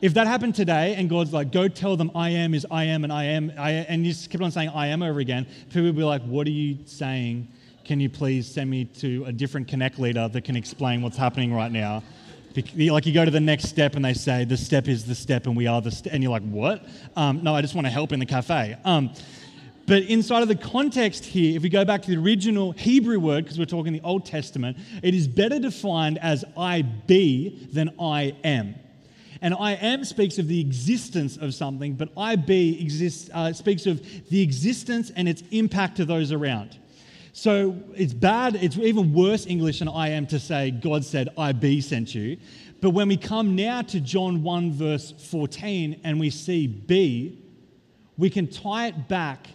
[0.00, 3.04] If that happened today and God's like, go tell them I am is I am
[3.04, 5.82] and I am, I, and you just keep on saying I am over again, people
[5.82, 7.46] would be like, what are you saying?
[7.84, 11.52] Can you please send me to a different Connect leader that can explain what's happening
[11.52, 12.02] right now?
[12.56, 15.46] Like you go to the next step and they say, the step is the step
[15.46, 16.12] and we are the step.
[16.12, 16.84] And you're like, what?
[17.16, 18.76] Um, no, I just want to help in the cafe.
[18.84, 19.12] Um,
[19.86, 23.44] but inside of the context here, if we go back to the original Hebrew word,
[23.44, 28.34] because we're talking the Old Testament, it is better defined as I be than I
[28.42, 28.74] am.
[29.42, 33.86] And I am speaks of the existence of something, but I be exists, uh, speaks
[33.86, 36.76] of the existence and its impact to those around.
[37.36, 41.52] So it's bad, it's even worse English than I am to say, God said, I
[41.52, 42.38] be sent you.
[42.80, 47.38] But when we come now to John 1, verse 14, and we see be,
[48.16, 49.48] we can tie it back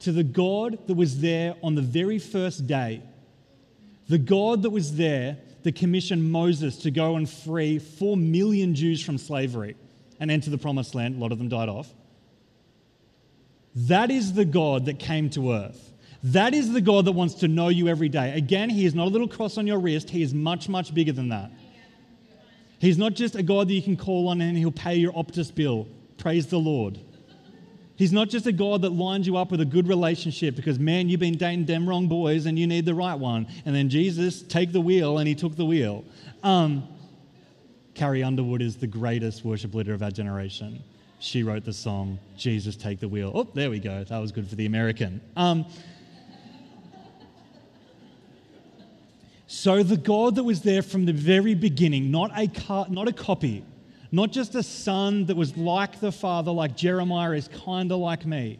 [0.00, 3.02] to the God that was there on the very first day,
[4.08, 9.00] the God that was there that commissioned Moses to go and free four million Jews
[9.00, 9.76] from slavery
[10.18, 11.14] and enter the promised land.
[11.14, 11.94] A lot of them died off.
[13.76, 15.87] That is the God that came to earth.
[16.22, 18.32] That is the God that wants to know you every day.
[18.36, 21.12] Again, He is not a little cross on your wrist, He is much, much bigger
[21.12, 21.50] than that.
[22.80, 25.54] He's not just a God that you can call on and He'll pay your Optus
[25.54, 25.88] bill.
[26.16, 26.98] Praise the Lord.
[27.96, 31.08] He's not just a God that lines you up with a good relationship because, man,
[31.08, 33.48] you've been dating them wrong boys and you need the right one.
[33.64, 36.04] And then Jesus, take the wheel, and he took the wheel.
[36.44, 36.86] Um,
[37.94, 40.80] Carrie Underwood is the greatest worship leader of our generation.
[41.18, 43.32] She wrote the song, Jesus, Take the Wheel.
[43.34, 44.04] Oh, there we go.
[44.04, 45.20] That was good for the American.
[45.36, 45.66] Um,
[49.50, 53.12] so, the God that was there from the very beginning, not a, car, not a
[53.14, 53.64] copy,
[54.12, 58.26] not just a son that was like the father, like Jeremiah is kind of like
[58.26, 58.58] me,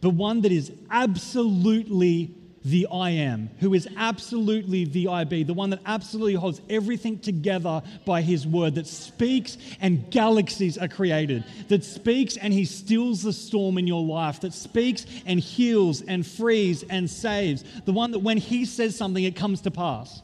[0.00, 2.34] but one that is absolutely
[2.64, 7.18] the I am, who is absolutely the I be, the one that absolutely holds everything
[7.18, 13.22] together by his word, that speaks and galaxies are created, that speaks and he stills
[13.22, 18.12] the storm in your life, that speaks and heals and frees and saves, the one
[18.12, 20.22] that when he says something, it comes to pass.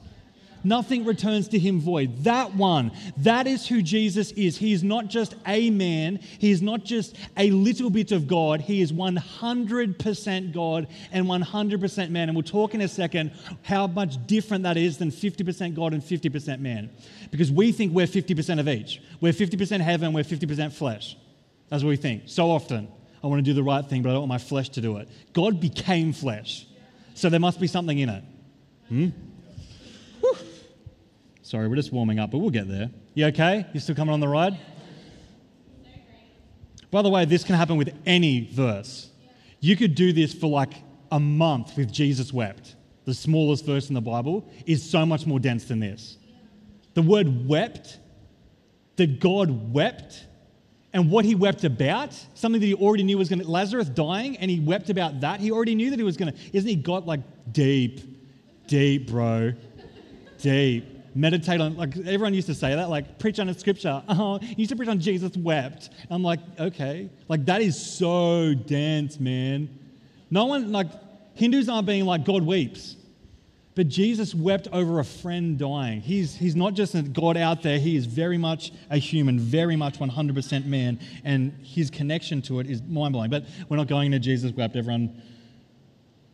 [0.63, 2.25] Nothing returns to him void.
[2.25, 4.57] That one, that is who Jesus is.
[4.57, 8.61] He is not just a man, he is not just a little bit of God.
[8.61, 12.29] He is 100% God and 100% man.
[12.29, 13.33] And we'll talk in a second
[13.63, 16.91] how much different that is than 50% God and 50% man.
[17.31, 19.01] Because we think we're 50% of each.
[19.21, 21.17] We're 50% heaven, we're 50% flesh.
[21.69, 22.89] That's what we think so often.
[23.23, 24.97] I want to do the right thing, but I don't want my flesh to do
[24.97, 25.09] it.
[25.33, 26.67] God became flesh.
[27.15, 28.25] So there must be something in it.
[28.89, 29.09] Hmm?
[31.51, 32.91] Sorry, we're just warming up, but we'll get there.
[33.15, 33.67] You okay?
[33.73, 34.57] You still coming on the ride?
[36.93, 39.11] By the way, this can happen with any verse.
[39.59, 40.75] You could do this for like
[41.11, 42.77] a month with Jesus wept.
[43.05, 46.19] The smallest verse in the Bible is so much more dense than this.
[46.95, 47.99] The word wept,
[48.95, 50.27] that God wept,
[50.93, 54.37] and what he wept about, something that he already knew was going to, Lazarus dying,
[54.37, 55.41] and he wept about that.
[55.41, 57.23] He already knew that he was going to, isn't he got like
[57.53, 59.55] deep, deep, bro,
[60.39, 64.03] deep meditate on, like everyone used to say that, like preach on a scripture.
[64.09, 65.91] Oh, you used to preach on Jesus wept.
[66.11, 67.11] I'm like, okay.
[67.29, 69.69] Like that is so dense, man.
[70.31, 70.87] No one, like,
[71.35, 72.97] Hindus aren't being like, God weeps.
[73.75, 76.01] But Jesus wept over a friend dying.
[76.01, 79.77] He's, he's not just a God out there, he is very much a human, very
[79.77, 83.31] much 100% man, and his connection to it is mind blowing.
[83.31, 84.77] But we're not going into Jesus wept.
[84.77, 85.23] Everyone,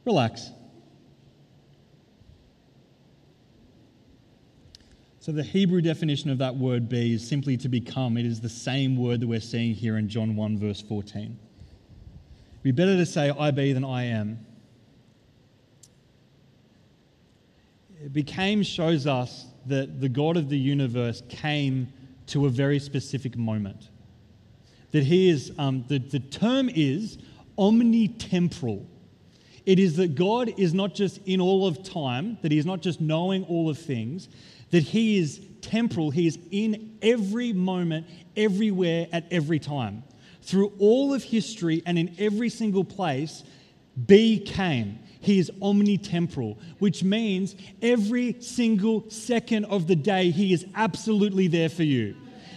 [0.05, 0.51] relax.
[5.27, 8.17] So, the Hebrew definition of that word be is simply to become.
[8.17, 11.23] It is the same word that we're seeing here in John 1, verse 14.
[11.25, 14.39] It'd be better to say, I be than I am.
[18.01, 21.93] It became shows us that the God of the universe came
[22.29, 23.89] to a very specific moment.
[24.93, 27.19] That he is, um, the, the term is
[27.59, 28.87] omnitemporal.
[29.65, 32.81] It is that God is not just in all of time, that he is not
[32.81, 34.29] just knowing all of things,
[34.71, 38.07] that He is temporal, He is in every moment,
[38.37, 40.03] everywhere, at every time.
[40.43, 43.45] Through all of history and in every single place,
[44.07, 44.99] Be came.
[45.21, 51.69] He is omnitemporal, which means every single second of the day, He is absolutely there
[51.69, 52.15] for you.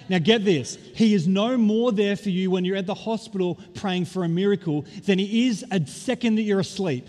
[0.08, 3.60] Now, get this He is no more there for you when you're at the hospital
[3.74, 7.08] praying for a miracle than He is a second that you're asleep.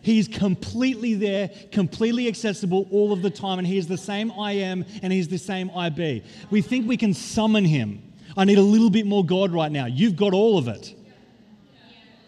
[0.00, 4.52] He's completely there, completely accessible all of the time, and He is the same I
[4.52, 6.22] am and He's the same I be.
[6.50, 8.02] We think we can summon Him.
[8.36, 9.86] I need a little bit more God right now.
[9.86, 10.94] You've got all of it.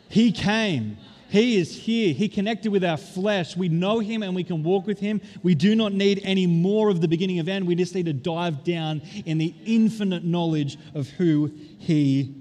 [0.09, 0.97] He came.
[1.29, 2.13] He is here.
[2.13, 3.57] He connected with our flesh.
[3.57, 5.21] We know Him and we can walk with Him.
[5.45, 7.69] We do not need any more of the beginning of end.
[7.69, 12.35] We just need to dive down in the infinite knowledge of who He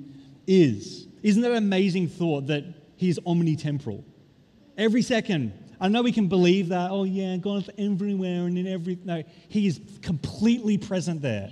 [0.48, 1.06] is.
[1.22, 2.64] Isn't that an amazing thought that
[2.96, 4.04] He's omnitemporal?
[4.80, 5.52] Every second.
[5.82, 8.98] I know we can believe that, oh yeah, God's everywhere and in every.
[9.04, 11.52] No, He is completely present there.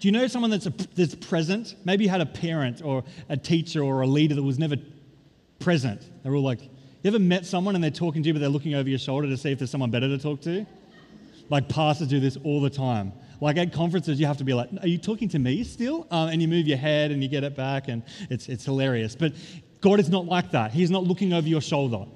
[0.00, 1.74] Do you know someone that's, a, that's present?
[1.84, 4.76] Maybe you had a parent or a teacher or a leader that was never
[5.58, 6.02] present.
[6.22, 6.68] They're all like, you
[7.04, 9.36] ever met someone and they're talking to you, but they're looking over your shoulder to
[9.36, 10.66] see if there's someone better to talk to?
[11.48, 13.12] Like pastors do this all the time.
[13.40, 16.06] Like at conferences, you have to be like, are you talking to me still?
[16.10, 19.14] Um, and you move your head and you get it back, and it's, it's hilarious.
[19.14, 19.34] But
[19.80, 20.72] God is not like that.
[20.72, 22.06] He's not looking over your shoulder.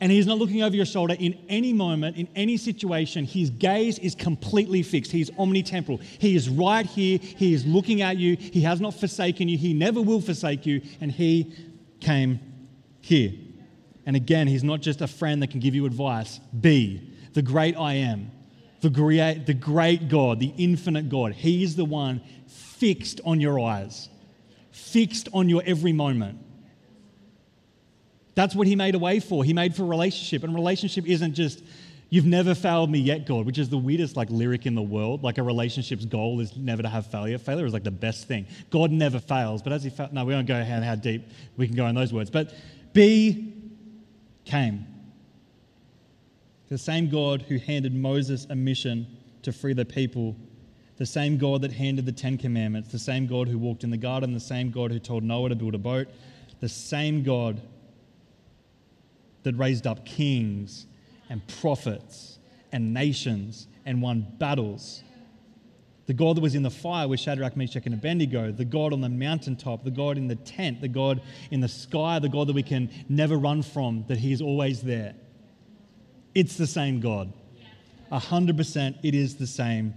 [0.00, 3.24] And he's not looking over your shoulder in any moment, in any situation.
[3.24, 5.10] His gaze is completely fixed.
[5.10, 6.00] He's omnitemporal.
[6.00, 7.18] He is right here.
[7.20, 8.36] He is looking at you.
[8.36, 9.58] He has not forsaken you.
[9.58, 10.82] He never will forsake you.
[11.00, 11.52] And he
[12.00, 12.38] came
[13.00, 13.32] here.
[14.06, 16.38] And again, he's not just a friend that can give you advice.
[16.60, 18.30] Be the great I am,
[18.80, 21.32] the great, the great God, the infinite God.
[21.32, 24.08] He is the one fixed on your eyes,
[24.70, 26.38] fixed on your every moment.
[28.38, 29.42] That's what he made a way for.
[29.42, 30.44] He made for relationship.
[30.44, 31.60] And relationship isn't just,
[32.08, 35.24] you've never failed me yet, God, which is the weirdest like lyric in the world.
[35.24, 37.36] Like a relationship's goal is never to have failure.
[37.38, 38.46] Failure is like the best thing.
[38.70, 39.60] God never fails.
[39.60, 41.24] But as he failed, no, we don't go how, how deep
[41.56, 42.30] we can go in those words.
[42.30, 42.54] But
[42.92, 43.54] B
[44.44, 44.86] came.
[46.68, 49.08] The same God who handed Moses a mission
[49.42, 50.36] to free the people,
[50.96, 53.96] the same God that handed the Ten Commandments, the same God who walked in the
[53.96, 56.06] garden, the same God who told Noah to build a boat,
[56.60, 57.60] the same God
[59.48, 60.86] that raised up kings
[61.28, 62.38] and prophets
[62.72, 65.02] and nations and won battles
[66.08, 69.02] the God that was in the fire with Shadrach, Meshach, and Abednego, the God on
[69.02, 71.20] the mountaintop, the God in the tent, the God
[71.50, 74.80] in the sky, the God that we can never run from, that He is always
[74.80, 75.14] there.
[76.34, 77.30] It's the same God.
[78.10, 79.92] A hundred percent, it is the same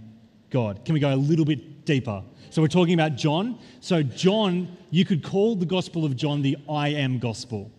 [0.50, 0.84] God.
[0.84, 2.22] Can we go a little bit deeper?
[2.50, 3.58] So we're talking about John.
[3.80, 7.70] So, John, you could call the Gospel of John the I am Gospel.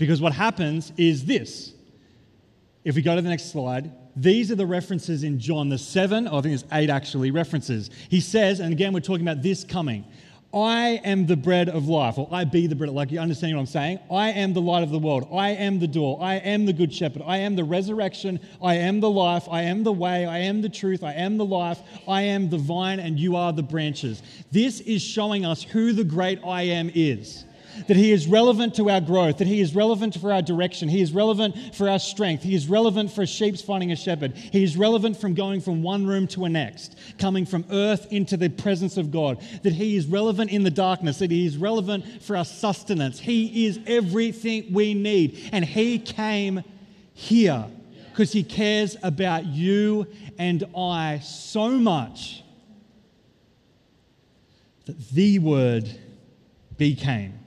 [0.00, 1.74] Because what happens is this.
[2.84, 6.26] If we go to the next slide, these are the references in John, the seven,
[6.26, 7.90] oh, I think it's eight actually, references.
[8.08, 10.06] He says, and again, we're talking about this coming.
[10.54, 12.88] I am the bread of life, or I be the bread.
[12.88, 13.98] Of life, like you understand what I'm saying?
[14.10, 15.28] I am the light of the world.
[15.30, 16.18] I am the door.
[16.22, 17.22] I am the good shepherd.
[17.26, 18.40] I am the resurrection.
[18.62, 19.46] I am the life.
[19.50, 20.24] I am the way.
[20.24, 21.04] I am the truth.
[21.04, 21.80] I am the life.
[22.08, 24.22] I am the vine, and you are the branches.
[24.50, 27.44] This is showing us who the great I am is
[27.88, 31.00] that He is relevant to our growth, that He is relevant for our direction, He
[31.00, 34.76] is relevant for our strength, He is relevant for sheep's finding a shepherd, He is
[34.76, 38.96] relevant from going from one room to a next, coming from earth into the presence
[38.96, 42.44] of God, that He is relevant in the darkness, that He is relevant for our
[42.44, 43.18] sustenance.
[43.18, 46.62] He is everything we need, and He came
[47.14, 47.66] here
[48.10, 50.06] because He cares about you
[50.38, 52.42] and I so much
[54.86, 55.88] that the Word
[56.76, 57.39] became.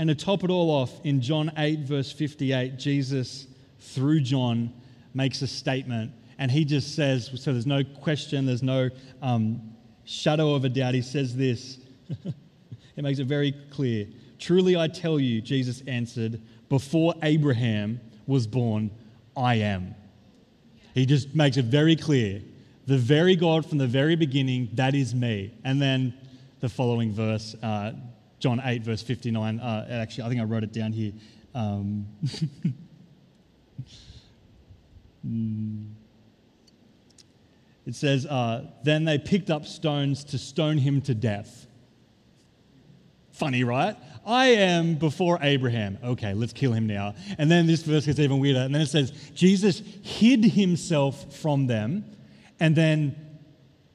[0.00, 3.46] And to top it all off, in John 8, verse 58, Jesus,
[3.80, 4.72] through John,
[5.12, 6.12] makes a statement.
[6.38, 8.88] And he just says, so there's no question, there's no
[9.20, 9.60] um,
[10.06, 10.94] shadow of a doubt.
[10.94, 11.76] He says this.
[12.24, 14.06] it makes it very clear.
[14.38, 16.40] Truly I tell you, Jesus answered,
[16.70, 18.90] before Abraham was born,
[19.36, 19.94] I am.
[20.94, 22.40] He just makes it very clear.
[22.86, 25.52] The very God from the very beginning, that is me.
[25.62, 26.14] And then
[26.60, 27.92] the following verse, uh,
[28.40, 29.60] John 8, verse 59.
[29.60, 31.12] Uh, actually, I think I wrote it down here.
[31.54, 32.06] Um,
[37.86, 41.66] it says, uh, Then they picked up stones to stone him to death.
[43.32, 43.96] Funny, right?
[44.26, 45.98] I am before Abraham.
[46.02, 47.14] Okay, let's kill him now.
[47.38, 48.60] And then this verse gets even weirder.
[48.60, 52.04] And then it says, Jesus hid himself from them
[52.58, 53.16] and then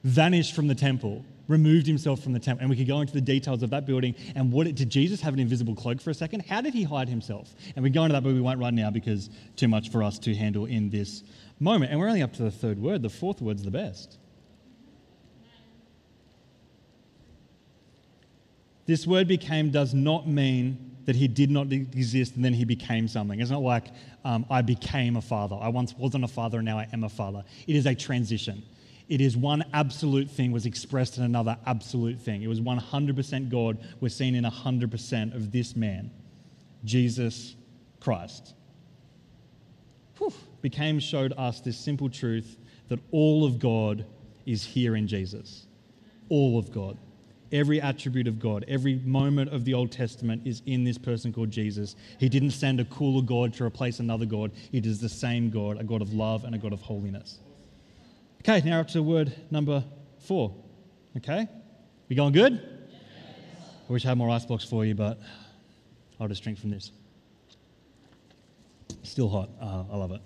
[0.02, 2.62] vanished from the temple removed himself from the temple.
[2.62, 4.14] And we could go into the details of that building.
[4.34, 6.44] And what did Jesus have an invisible cloak for a second?
[6.48, 7.54] How did he hide himself?
[7.74, 10.18] And we go into that, but we won't right now because too much for us
[10.20, 11.22] to handle in this
[11.60, 11.90] moment.
[11.90, 13.02] And we're only up to the third word.
[13.02, 14.18] The fourth word's the best.
[18.86, 23.08] This word became does not mean that he did not exist and then he became
[23.08, 23.40] something.
[23.40, 23.86] It's not like
[24.24, 25.56] um, I became a father.
[25.60, 27.44] I once wasn't a father and now I am a father.
[27.66, 28.62] It is a transition.
[29.08, 32.42] It is one absolute thing was expressed in another absolute thing.
[32.42, 36.10] It was 100% God was seen in 100% of this man,
[36.84, 37.54] Jesus
[38.00, 38.54] Christ.
[40.18, 40.32] Whew.
[40.60, 44.04] Became, showed us this simple truth that all of God
[44.44, 45.66] is here in Jesus.
[46.28, 46.98] All of God.
[47.52, 51.52] Every attribute of God, every moment of the Old Testament is in this person called
[51.52, 51.94] Jesus.
[52.18, 54.50] He didn't send a cooler God to replace another God.
[54.72, 57.38] It is the same God, a God of love and a God of holiness.
[58.40, 59.84] Okay, now up to word number
[60.20, 60.54] four.
[61.16, 61.48] Okay?
[62.08, 62.60] We going good?
[63.88, 65.18] I wish I had more ice blocks for you, but
[66.20, 66.92] I'll just drink from this.
[69.02, 69.50] Still hot.
[69.60, 70.20] Uh, I love it.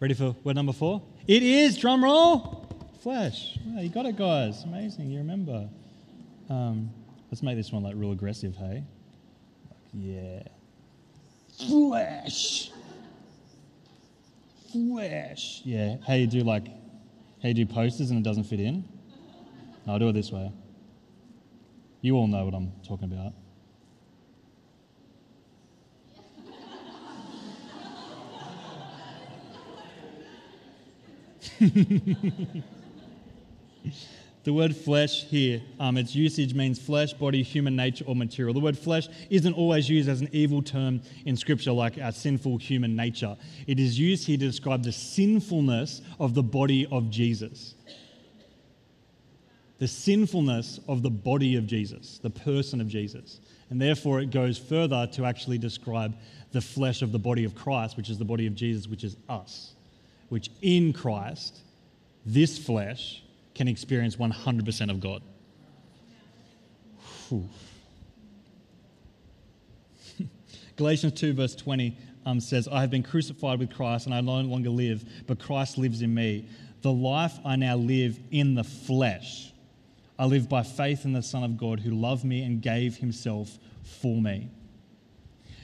[0.00, 1.02] Ready for word number four?
[1.26, 2.66] It is, drum roll,
[3.00, 3.58] flesh.
[3.64, 4.64] you got it, guys.
[4.64, 5.10] Amazing.
[5.10, 5.68] You remember.
[6.48, 6.90] Um,
[7.30, 8.82] let's make this one like real aggressive, hey?
[9.92, 10.42] Yeah.
[11.68, 12.70] Flesh
[14.72, 15.62] flesh.
[15.64, 16.66] Yeah, how you do like,
[17.42, 18.84] how you do posters and it doesn't fit in?
[19.86, 20.52] No, I'll do it this way.
[22.02, 23.32] You all know what I'm talking about.
[34.50, 38.52] The word flesh here, um, its usage means flesh, body, human nature, or material.
[38.52, 42.58] The word flesh isn't always used as an evil term in Scripture, like our sinful
[42.58, 43.36] human nature.
[43.68, 47.76] It is used here to describe the sinfulness of the body of Jesus.
[49.78, 53.40] The sinfulness of the body of Jesus, the person of Jesus.
[53.70, 56.16] And therefore, it goes further to actually describe
[56.50, 59.16] the flesh of the body of Christ, which is the body of Jesus, which is
[59.28, 59.74] us.
[60.28, 61.60] Which in Christ,
[62.26, 63.22] this flesh,
[63.54, 65.22] can experience 100% of God.
[70.76, 71.96] Galatians 2, verse 20
[72.26, 75.78] um, says, I have been crucified with Christ, and I no longer live, but Christ
[75.78, 76.46] lives in me.
[76.82, 79.52] The life I now live in the flesh,
[80.18, 83.58] I live by faith in the Son of God who loved me and gave himself
[83.82, 84.50] for me.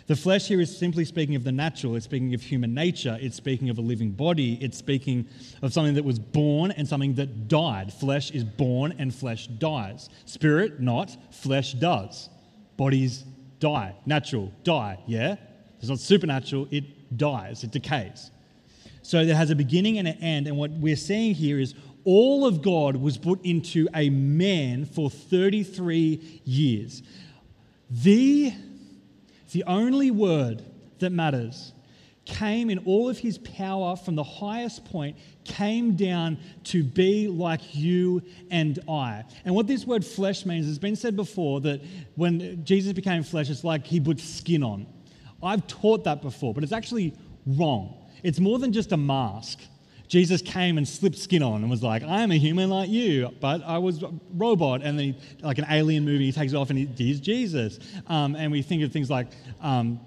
[0.07, 3.37] The flesh here is simply speaking of the natural, it's speaking of human nature, it's
[3.37, 5.27] speaking of a living body, it's speaking
[5.63, 7.93] of something that was born and something that died.
[7.93, 10.09] Flesh is born and flesh dies.
[10.25, 12.29] Spirit, not, flesh does.
[12.77, 13.25] Bodies
[13.59, 13.97] die.
[14.07, 15.37] Natural, die, yeah?
[15.81, 18.31] It's not supernatural, it dies, it decays.
[19.03, 22.47] So there has a beginning and an end, and what we're seeing here is all
[22.47, 27.03] of God was put into a man for 33 years.
[27.91, 28.53] The
[29.57, 30.63] the only word
[30.99, 31.73] that matters,
[32.27, 37.75] came in all of his power from the highest point, came down to be like
[37.75, 39.25] you and I.
[39.47, 41.81] And what this word flesh means has been said before that
[42.17, 44.87] when Jesus became flesh, it's like he put skin on.
[45.43, 47.15] I've taught that before, but it's actually
[47.47, 47.97] wrong.
[48.23, 49.61] It's more than just a mask.
[50.09, 53.31] Jesus came and slipped skin on and was like, I am a human like you,
[53.41, 54.83] but I was a robot.
[54.83, 57.79] And then, he, like an alien movie, he takes it off and he, he's Jesus.
[58.07, 59.29] Um, and we think of things like
[59.61, 60.01] um,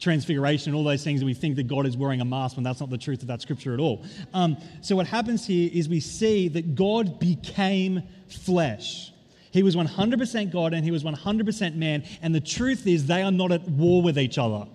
[0.00, 2.64] transfiguration and all those things, and we think that God is wearing a mask when
[2.64, 4.04] that's not the truth of that scripture at all.
[4.32, 9.12] Um, so, what happens here is we see that God became flesh.
[9.50, 12.02] He was 100% God and he was 100% man.
[12.22, 14.66] And the truth is, they are not at war with each other.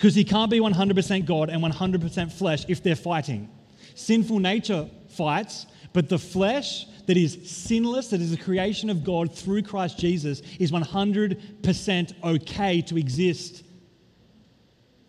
[0.00, 3.50] Because he can't be 100% God and 100% flesh if they're fighting.
[3.94, 9.34] Sinful nature fights, but the flesh that is sinless, that is a creation of God
[9.34, 13.62] through Christ Jesus, is 100% okay to exist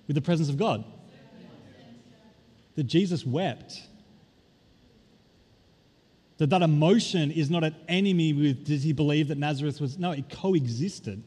[0.08, 0.84] with the presence of God.
[2.76, 3.82] That Jesus wept.
[6.36, 9.98] That that emotion is not an enemy with, does he believe that Nazareth was?
[9.98, 11.24] No, it coexisted.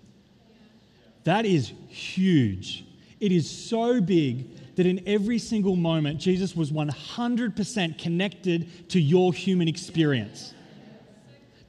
[1.22, 2.84] That is huge.
[3.25, 9.33] It is so big that in every single moment, Jesus was 100% connected to your
[9.33, 10.53] human experience.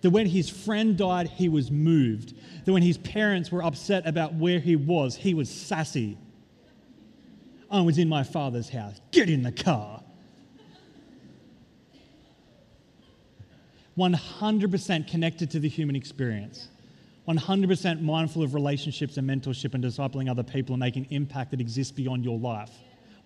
[0.02, 2.34] That when his friend died, he was moved.
[2.66, 6.18] That when his parents were upset about where he was, he was sassy.
[7.72, 9.00] I was in my father's house.
[9.12, 10.04] Get in the car.
[13.98, 16.68] 100% connected to the human experience.
[17.28, 21.92] 100% mindful of relationships and mentorship and discipling other people and making impact that exists
[21.92, 22.72] beyond your life.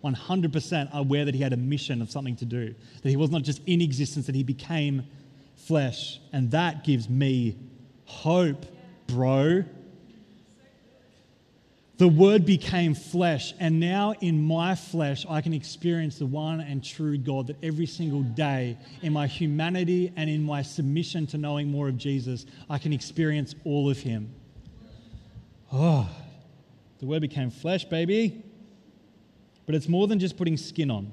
[0.04, 3.42] 100% aware that he had a mission of something to do, that he was not
[3.44, 5.06] just in existence, that he became
[5.56, 6.22] flesh.
[6.32, 7.58] And that gives me
[8.06, 8.66] hope,
[9.08, 9.66] bro.
[12.00, 16.82] The Word became flesh, and now in my flesh, I can experience the one and
[16.82, 21.70] true God that every single day, in my humanity and in my submission to knowing
[21.70, 24.34] more of Jesus, I can experience all of Him.
[25.74, 26.10] Oh,
[27.00, 28.46] the Word became flesh, baby.
[29.66, 31.12] but it's more than just putting skin on.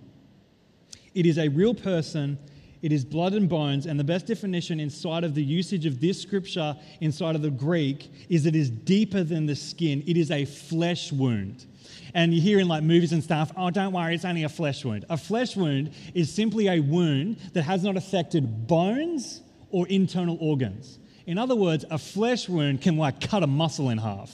[1.15, 2.39] It is a real person,
[2.87, 6.23] it is blood and bones, and the best definition inside of the usage of this
[6.23, 10.45] scripture inside of the Greek is it is deeper than the skin, it is a
[10.45, 11.67] flesh wound.
[12.15, 14.85] And you hear in like movies and stuff, oh, don't worry, it's only a flesh
[14.85, 15.05] wound.
[15.11, 21.01] A flesh wound is simply a wound that has not affected bones or internal organs.
[21.27, 24.31] In other words, a flesh wound can like cut a muscle in half.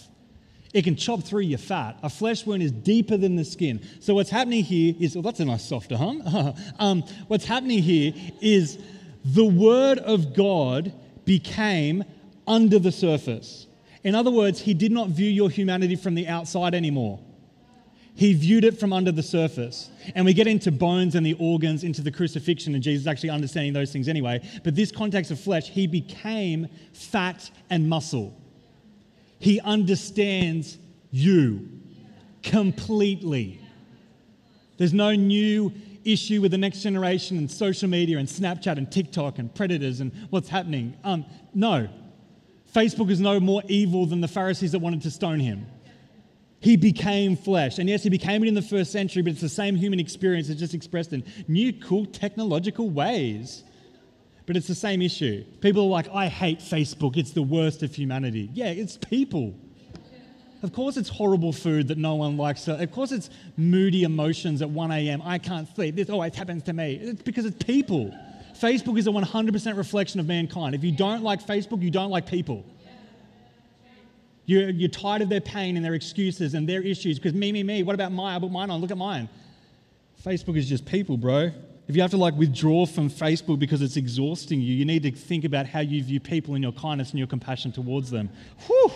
[0.73, 1.99] It can chop through your fat.
[2.03, 3.87] A flesh wound is deeper than the skin.
[4.01, 6.23] So what's happening here is, well, that's a nice softer hum.
[6.79, 8.79] um, what's happening here is
[9.25, 10.93] the word of God
[11.25, 12.05] became
[12.47, 13.67] under the surface.
[14.03, 17.21] In other words, he did not view your humanity from the outside anymore.
[18.15, 19.91] He viewed it from under the surface.
[20.15, 23.73] And we get into bones and the organs, into the crucifixion, and Jesus actually understanding
[23.73, 24.41] those things anyway.
[24.65, 28.39] But this context of flesh, he became fat and muscle.
[29.43, 30.79] He understands
[31.11, 31.69] you
[32.45, 33.61] completely.
[34.77, 35.73] There's no new
[36.05, 40.13] issue with the next generation and social media and Snapchat and TikTok and predators and
[40.31, 40.97] what's happening.
[41.03, 41.89] Um, no.
[42.73, 45.67] Facebook is no more evil than the Pharisees that wanted to stone him.
[46.61, 47.81] He became flesh.
[47.81, 50.51] And yes, he became it in the first century, but it's the same human experience.
[50.51, 53.65] It's just expressed in new, cool technological ways.
[54.47, 55.45] But it's the same issue.
[55.61, 57.17] People are like, I hate Facebook.
[57.17, 58.51] It's the worst of humanity.
[58.53, 59.55] Yeah, it's people.
[60.63, 62.69] Of course, it's horrible food that no one likes.
[62.69, 65.23] Of course, it's moody emotions at 1 a.m.
[65.25, 65.97] I can't sleep.
[65.97, 66.95] This oh, always happens to me.
[66.95, 68.17] It's because it's people.
[68.61, 70.75] Facebook is a 100% reflection of mankind.
[70.75, 72.65] If you don't like Facebook, you don't like people.
[74.45, 77.63] You're, you're tired of their pain and their excuses and their issues because me, me,
[77.63, 77.83] me.
[77.83, 78.37] What about mine?
[78.37, 78.81] I put mine on.
[78.81, 79.29] Look at mine.
[80.25, 81.51] Facebook is just people, bro.
[81.93, 85.11] If you have to like withdraw from Facebook because it's exhausting you, you need to
[85.11, 88.31] think about how you view people and your kindness and your compassion towards them.
[88.67, 88.91] Whew!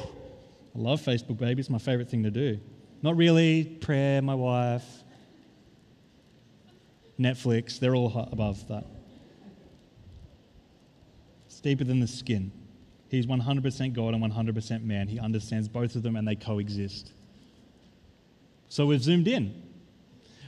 [0.74, 1.60] I love Facebook, baby.
[1.60, 2.58] It's my favorite thing to do.
[3.02, 3.64] Not really.
[3.64, 4.82] Prayer, my wife,
[7.20, 8.86] Netflix, they're all above that.
[11.48, 12.50] It's deeper than the skin.
[13.10, 15.06] He's 100% God and 100% man.
[15.06, 17.12] He understands both of them and they coexist.
[18.70, 19.64] So we've zoomed in.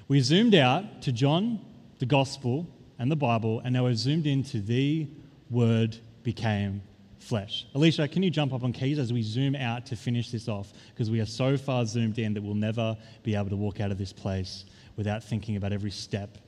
[0.08, 1.60] We zoomed out to John,
[1.98, 2.66] the gospel,
[2.98, 5.08] and the Bible, and now we've zoomed into the
[5.50, 6.82] Word became
[7.20, 7.66] flesh.
[7.74, 10.72] Alicia, can you jump up on keys as we zoom out to finish this off?
[10.90, 13.90] Because we are so far zoomed in that we'll never be able to walk out
[13.90, 14.64] of this place
[14.96, 16.38] without thinking about every step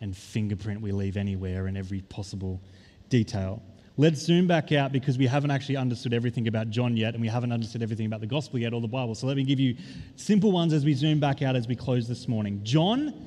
[0.00, 2.60] and fingerprint we leave anywhere and every possible
[3.08, 3.62] detail.
[3.96, 7.28] Let's zoom back out because we haven't actually understood everything about John yet and we
[7.28, 9.14] haven't understood everything about the gospel yet or the Bible.
[9.14, 9.76] So let me give you
[10.16, 12.60] simple ones as we zoom back out as we close this morning.
[12.62, 13.26] John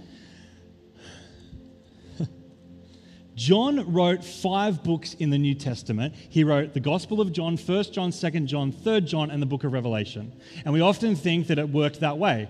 [3.39, 6.13] John wrote five books in the New Testament.
[6.13, 9.63] He wrote the Gospel of John, 1 John, 2 John, 3 John, and the book
[9.63, 10.33] of Revelation.
[10.65, 12.49] And we often think that it worked that way.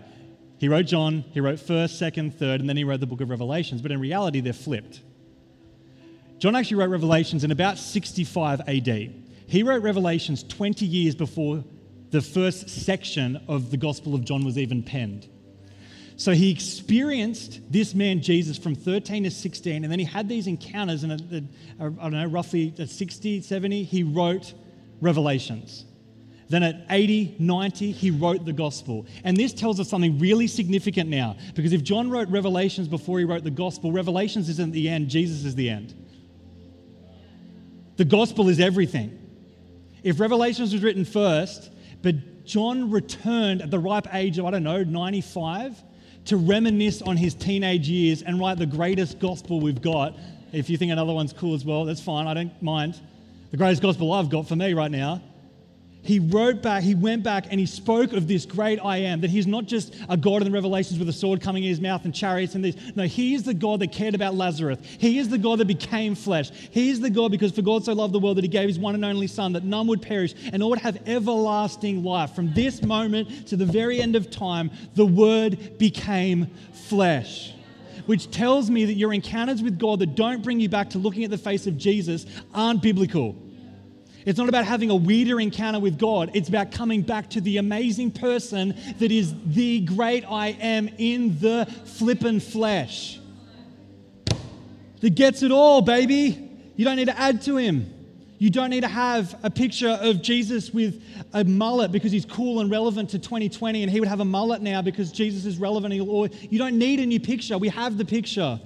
[0.58, 3.30] He wrote John, he wrote 1st, 2nd, 3rd, and then he wrote the book of
[3.30, 3.84] Revelations.
[3.84, 5.02] But in reality, they're flipped.
[6.40, 9.14] John actually wrote Revelations in about 65 AD.
[9.46, 11.64] He wrote Revelations 20 years before
[12.10, 15.30] the first section of the Gospel of John was even penned.
[16.20, 20.48] So he experienced this man Jesus from 13 to 16, and then he had these
[20.48, 21.44] encounters, and at, uh,
[21.80, 24.54] I don't know, roughly at 60, 70, he wrote
[25.00, 25.86] Revelations.
[26.50, 29.06] Then at 80, 90, he wrote the gospel.
[29.24, 33.24] And this tells us something really significant now, because if John wrote Revelations before he
[33.24, 35.94] wrote the gospel, Revelations isn't the end, Jesus is the end.
[37.96, 39.18] The gospel is everything.
[40.04, 44.64] If Revelations was written first, but John returned at the ripe age of, I don't
[44.64, 45.82] know, 95
[46.30, 50.16] to reminisce on his teenage years and write the greatest gospel we've got.
[50.52, 53.00] If you think another one's cool as well, that's fine, I don't mind.
[53.52, 55.22] The greatest gospel I've got for me right now
[56.02, 59.30] he wrote back, he went back and he spoke of this great I am, that
[59.30, 62.06] he's not just a God in the Revelations with a sword coming in his mouth
[62.06, 62.76] and chariots and this.
[62.96, 64.80] No, he is the God that cared about Lazarus.
[64.98, 66.52] He is the God that became flesh.
[66.72, 68.80] He is the God because for God so loved the world that he gave his
[68.80, 72.34] one and only Son, that none would perish and all would have everlasting life.
[72.34, 76.48] From this moment to the very end of time, the Word became
[76.88, 77.54] flesh
[78.06, 81.24] which tells me that your encounters with God that don't bring you back to looking
[81.24, 82.26] at the face of Jesus
[82.56, 83.36] aren't biblical.
[84.30, 86.30] It's not about having a weirder encounter with God.
[86.36, 91.40] It's about coming back to the amazing person that is the great I am in
[91.40, 93.20] the flippin' flesh.
[95.00, 96.48] That gets it all, baby.
[96.76, 97.92] You don't need to add to him.
[98.38, 101.02] You don't need to have a picture of Jesus with
[101.34, 104.62] a mullet because he's cool and relevant to 2020 and he would have a mullet
[104.62, 105.92] now because Jesus is relevant.
[105.96, 107.58] You don't need a new picture.
[107.58, 108.60] We have the picture.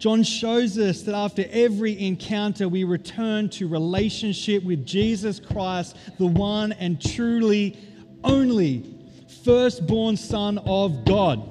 [0.00, 6.26] John shows us that after every encounter, we return to relationship with Jesus Christ, the
[6.26, 7.76] one and truly
[8.24, 8.96] only
[9.44, 11.46] firstborn Son of God.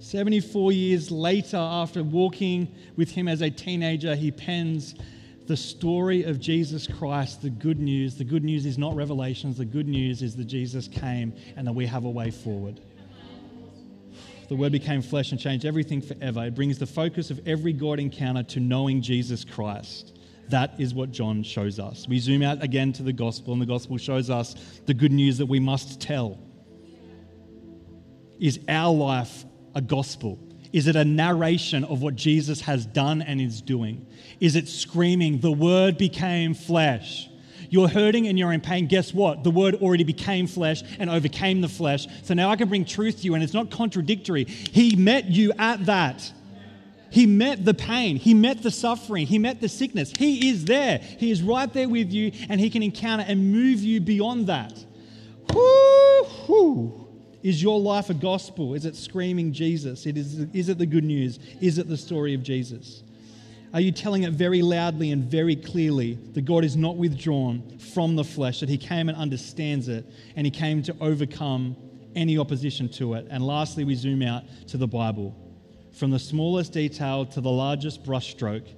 [0.00, 4.96] 74 years later, after walking with him as a teenager, he pens
[5.46, 8.16] the story of Jesus Christ, the good news.
[8.16, 11.72] The good news is not revelations, the good news is that Jesus came and that
[11.72, 12.80] we have a way forward.
[14.48, 16.44] The Word became flesh and changed everything forever.
[16.44, 20.18] It brings the focus of every God encounter to knowing Jesus Christ.
[20.50, 22.06] That is what John shows us.
[22.06, 25.38] We zoom out again to the gospel, and the gospel shows us the good news
[25.38, 26.38] that we must tell.
[28.38, 30.38] Is our life a gospel?
[30.72, 34.06] Is it a narration of what Jesus has done and is doing?
[34.40, 37.30] Is it screaming, the word became flesh?
[37.70, 38.86] You're hurting and you're in pain.
[38.86, 39.44] Guess what?
[39.44, 42.06] The word already became flesh and overcame the flesh.
[42.22, 44.44] So now I can bring truth to you, and it's not contradictory.
[44.44, 46.32] He met you at that.
[47.10, 48.16] He met the pain.
[48.16, 49.26] He met the suffering.
[49.26, 50.12] He met the sickness.
[50.18, 50.98] He is there.
[50.98, 54.84] He is right there with you, and He can encounter and move you beyond that.
[55.52, 57.06] Woo-hoo.
[57.44, 58.74] Is your life a gospel?
[58.74, 60.06] Is it screaming Jesus?
[60.06, 61.38] It is, is it the good news?
[61.60, 63.02] Is it the story of Jesus?
[63.74, 68.14] Are you telling it very loudly and very clearly that God is not withdrawn from
[68.14, 70.06] the flesh, that He came and understands it,
[70.36, 71.74] and He came to overcome
[72.14, 73.26] any opposition to it?
[73.30, 75.36] And lastly, we zoom out to the Bible.
[75.90, 78.68] From the smallest detail to the largest brushstroke,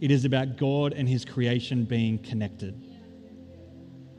[0.00, 2.74] it is about God and His creation being connected.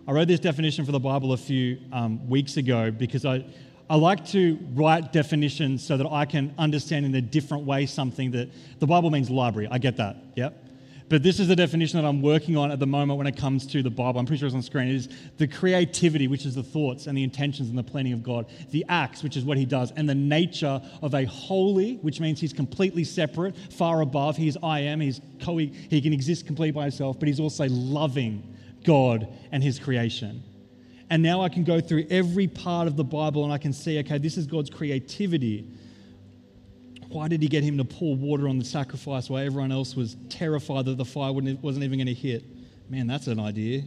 [0.08, 3.44] I wrote this definition for the Bible a few um, weeks ago because I,
[3.90, 8.32] I like to write definitions so that I can understand in a different way something
[8.32, 9.68] that the Bible means library.
[9.70, 10.64] I get that, yep.
[11.10, 13.68] But this is the definition that I'm working on at the moment when it comes
[13.68, 14.20] to the Bible.
[14.20, 14.88] I'm pretty sure it's on screen.
[14.88, 18.24] It is the creativity, which is the thoughts and the intentions and the planning of
[18.24, 22.20] God, the acts, which is what He does, and the nature of a holy, which
[22.20, 24.38] means He's completely separate, far above.
[24.38, 25.02] He's I am.
[25.02, 29.78] He's co- He can exist completely by Himself, but He's also loving God and His
[29.78, 30.42] creation.
[31.10, 34.00] And now I can go through every part of the Bible and I can see,
[34.00, 35.68] okay, this is God's creativity.
[37.10, 40.18] Why did he get him to pour water on the sacrifice while everyone else was
[40.30, 42.44] terrified that the fire wasn't even going to hit?
[42.90, 43.84] Man, that's an idea.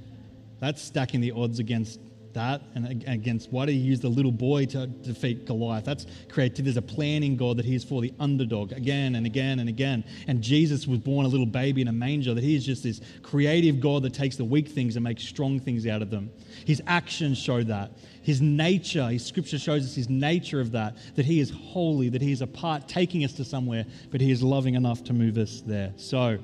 [0.60, 2.00] that's stacking the odds against
[2.38, 5.84] that and against why did he use the little boy to defeat Goliath?
[5.84, 6.64] That's creative.
[6.64, 9.68] There's a plan in God that he is for the underdog again and again and
[9.68, 10.04] again.
[10.28, 13.00] And Jesus was born a little baby in a manger, that he is just this
[13.22, 16.30] creative God that takes the weak things and makes strong things out of them.
[16.64, 17.92] His actions show that.
[18.22, 22.22] His nature, his scripture shows us his nature of that, that he is holy, that
[22.22, 25.62] he is apart, taking us to somewhere, but he is loving enough to move us
[25.66, 25.92] there.
[25.96, 26.38] So,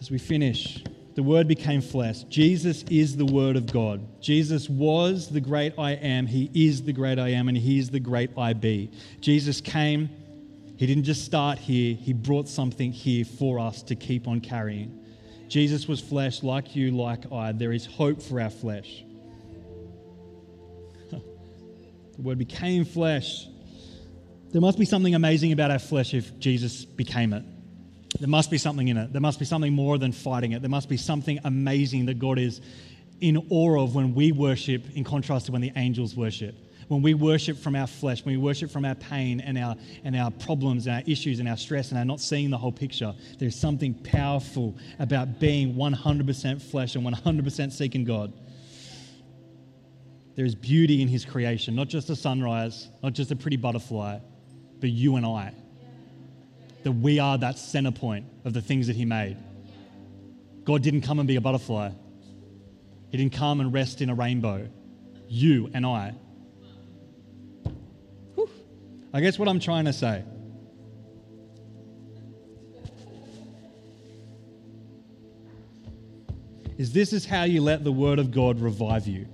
[0.00, 0.82] as we finish,
[1.14, 2.22] the Word became flesh.
[2.24, 4.00] Jesus is the Word of God.
[4.22, 6.26] Jesus was the great I am.
[6.26, 8.90] He is the great I am, and He is the great I be.
[9.20, 10.08] Jesus came.
[10.76, 14.98] He didn't just start here, He brought something here for us to keep on carrying.
[15.48, 17.52] Jesus was flesh like you, like I.
[17.52, 19.04] There is hope for our flesh.
[21.10, 21.20] the
[22.18, 23.48] Word became flesh.
[24.50, 27.44] There must be something amazing about our flesh if Jesus became it.
[28.22, 29.12] There must be something in it.
[29.12, 30.62] There must be something more than fighting it.
[30.62, 32.60] There must be something amazing that God is
[33.20, 36.54] in awe of when we worship, in contrast to when the angels worship.
[36.86, 40.14] When we worship from our flesh, when we worship from our pain and our, and
[40.14, 43.12] our problems and our issues and our stress and our not seeing the whole picture,
[43.40, 48.32] there's something powerful about being 100% flesh and 100% seeking God.
[50.36, 54.20] There is beauty in His creation, not just a sunrise, not just a pretty butterfly,
[54.78, 55.54] but you and I
[56.82, 59.36] that we are that center point of the things that He made.
[60.64, 61.90] God didn't come and be a butterfly,
[63.10, 64.68] He didn't come and rest in a rainbow.
[65.28, 66.14] You and I.
[68.34, 68.50] Whew.
[69.14, 70.24] I guess what I'm trying to say.
[76.76, 79.26] Is this is how you let the word of God revive you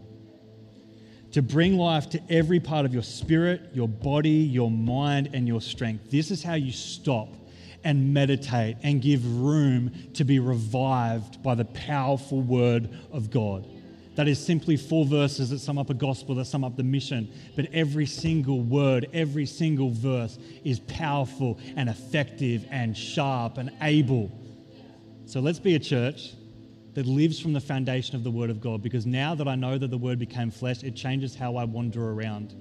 [1.32, 5.60] to bring life to every part of your spirit, your body, your mind, and your
[5.60, 6.10] strength.
[6.10, 7.28] This is how you stop
[7.84, 13.66] and meditate and give room to be revived by the powerful word of God.
[14.16, 17.32] That is simply four verses that sum up a gospel, that sum up the mission.
[17.54, 24.32] But every single word, every single verse is powerful and effective and sharp and able.
[25.26, 26.32] So let's be a church
[26.94, 29.78] that lives from the foundation of the Word of God because now that I know
[29.78, 32.54] that the Word became flesh, it changes how I wander around.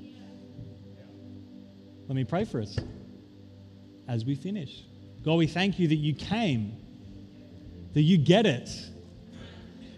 [2.07, 2.77] Let me pray for us
[4.07, 4.83] as we finish.
[5.23, 6.75] God, we thank you that you came,
[7.93, 8.69] that you get it.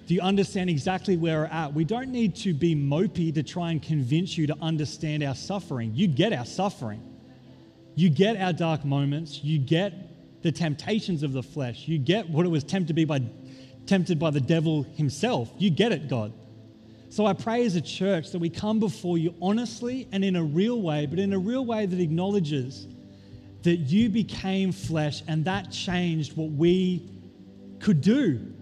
[0.08, 1.74] Do you understand exactly where we're at?
[1.74, 5.92] We don't need to be mopey to try and convince you to understand our suffering.
[5.94, 7.04] You get our suffering.
[7.94, 9.44] You get our dark moments.
[9.44, 11.88] You get the temptations of the flesh.
[11.88, 13.22] You get what it was tempted to be by
[13.86, 15.52] tempted by the devil himself.
[15.58, 16.32] You get it, God.
[17.10, 20.44] So I pray as a church that we come before you honestly and in a
[20.44, 22.88] real way, but in a real way that acknowledges
[23.64, 27.10] that you became flesh and that changed what we
[27.80, 28.54] could do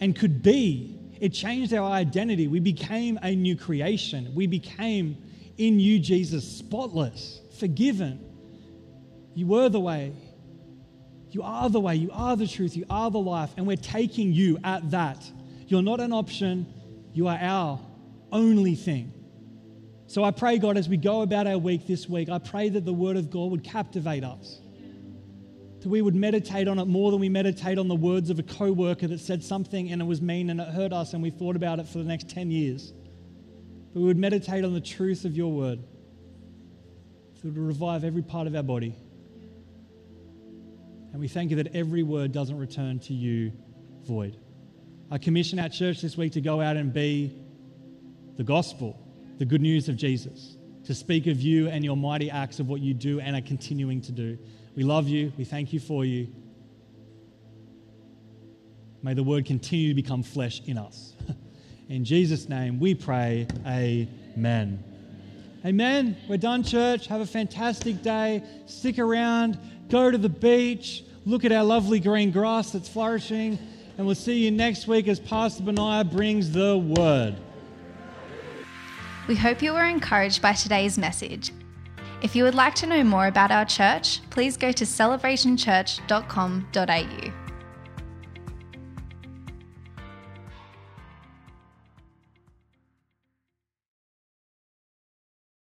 [0.00, 0.98] and could be.
[1.20, 2.48] It changed our identity.
[2.48, 4.32] We became a new creation.
[4.34, 5.16] We became
[5.58, 8.24] in you, Jesus, spotless, forgiven.
[9.34, 10.12] You were the way.
[11.30, 11.94] You are the way.
[11.94, 12.76] You are the truth.
[12.76, 13.50] You are the life.
[13.56, 15.24] And we're taking you at that.
[15.68, 16.66] You're not an option.
[17.14, 17.80] You are our
[18.32, 19.12] only thing.
[20.12, 22.84] So I pray, God, as we go about our week this week, I pray that
[22.84, 24.60] the Word of God would captivate us.
[25.80, 28.42] That we would meditate on it more than we meditate on the words of a
[28.42, 31.30] co worker that said something and it was mean and it hurt us and we
[31.30, 32.92] thought about it for the next 10 years.
[33.94, 35.78] But we would meditate on the truth of your Word.
[37.36, 38.94] So it would revive every part of our body.
[41.12, 43.52] And we thank you that every word doesn't return to you
[44.04, 44.36] void.
[45.10, 47.34] I commission our church this week to go out and be
[48.36, 48.98] the gospel,
[49.38, 52.80] the good news of Jesus, to speak of you and your mighty acts of what
[52.80, 54.38] you do and are continuing to do.
[54.76, 55.32] We love you.
[55.36, 56.28] We thank you for you.
[59.02, 61.14] May the word continue to become flesh in us.
[61.88, 64.82] In Jesus' name we pray, Amen.
[65.64, 66.16] Amen.
[66.28, 67.06] We're done, church.
[67.08, 68.42] Have a fantastic day.
[68.66, 69.58] Stick around,
[69.88, 73.58] go to the beach, look at our lovely green grass that's flourishing,
[73.96, 77.36] and we'll see you next week as Pastor Benaiah brings the word.
[79.28, 81.52] We hope you were encouraged by today's message.
[82.22, 87.41] If you would like to know more about our church, please go to celebrationchurch.com.au.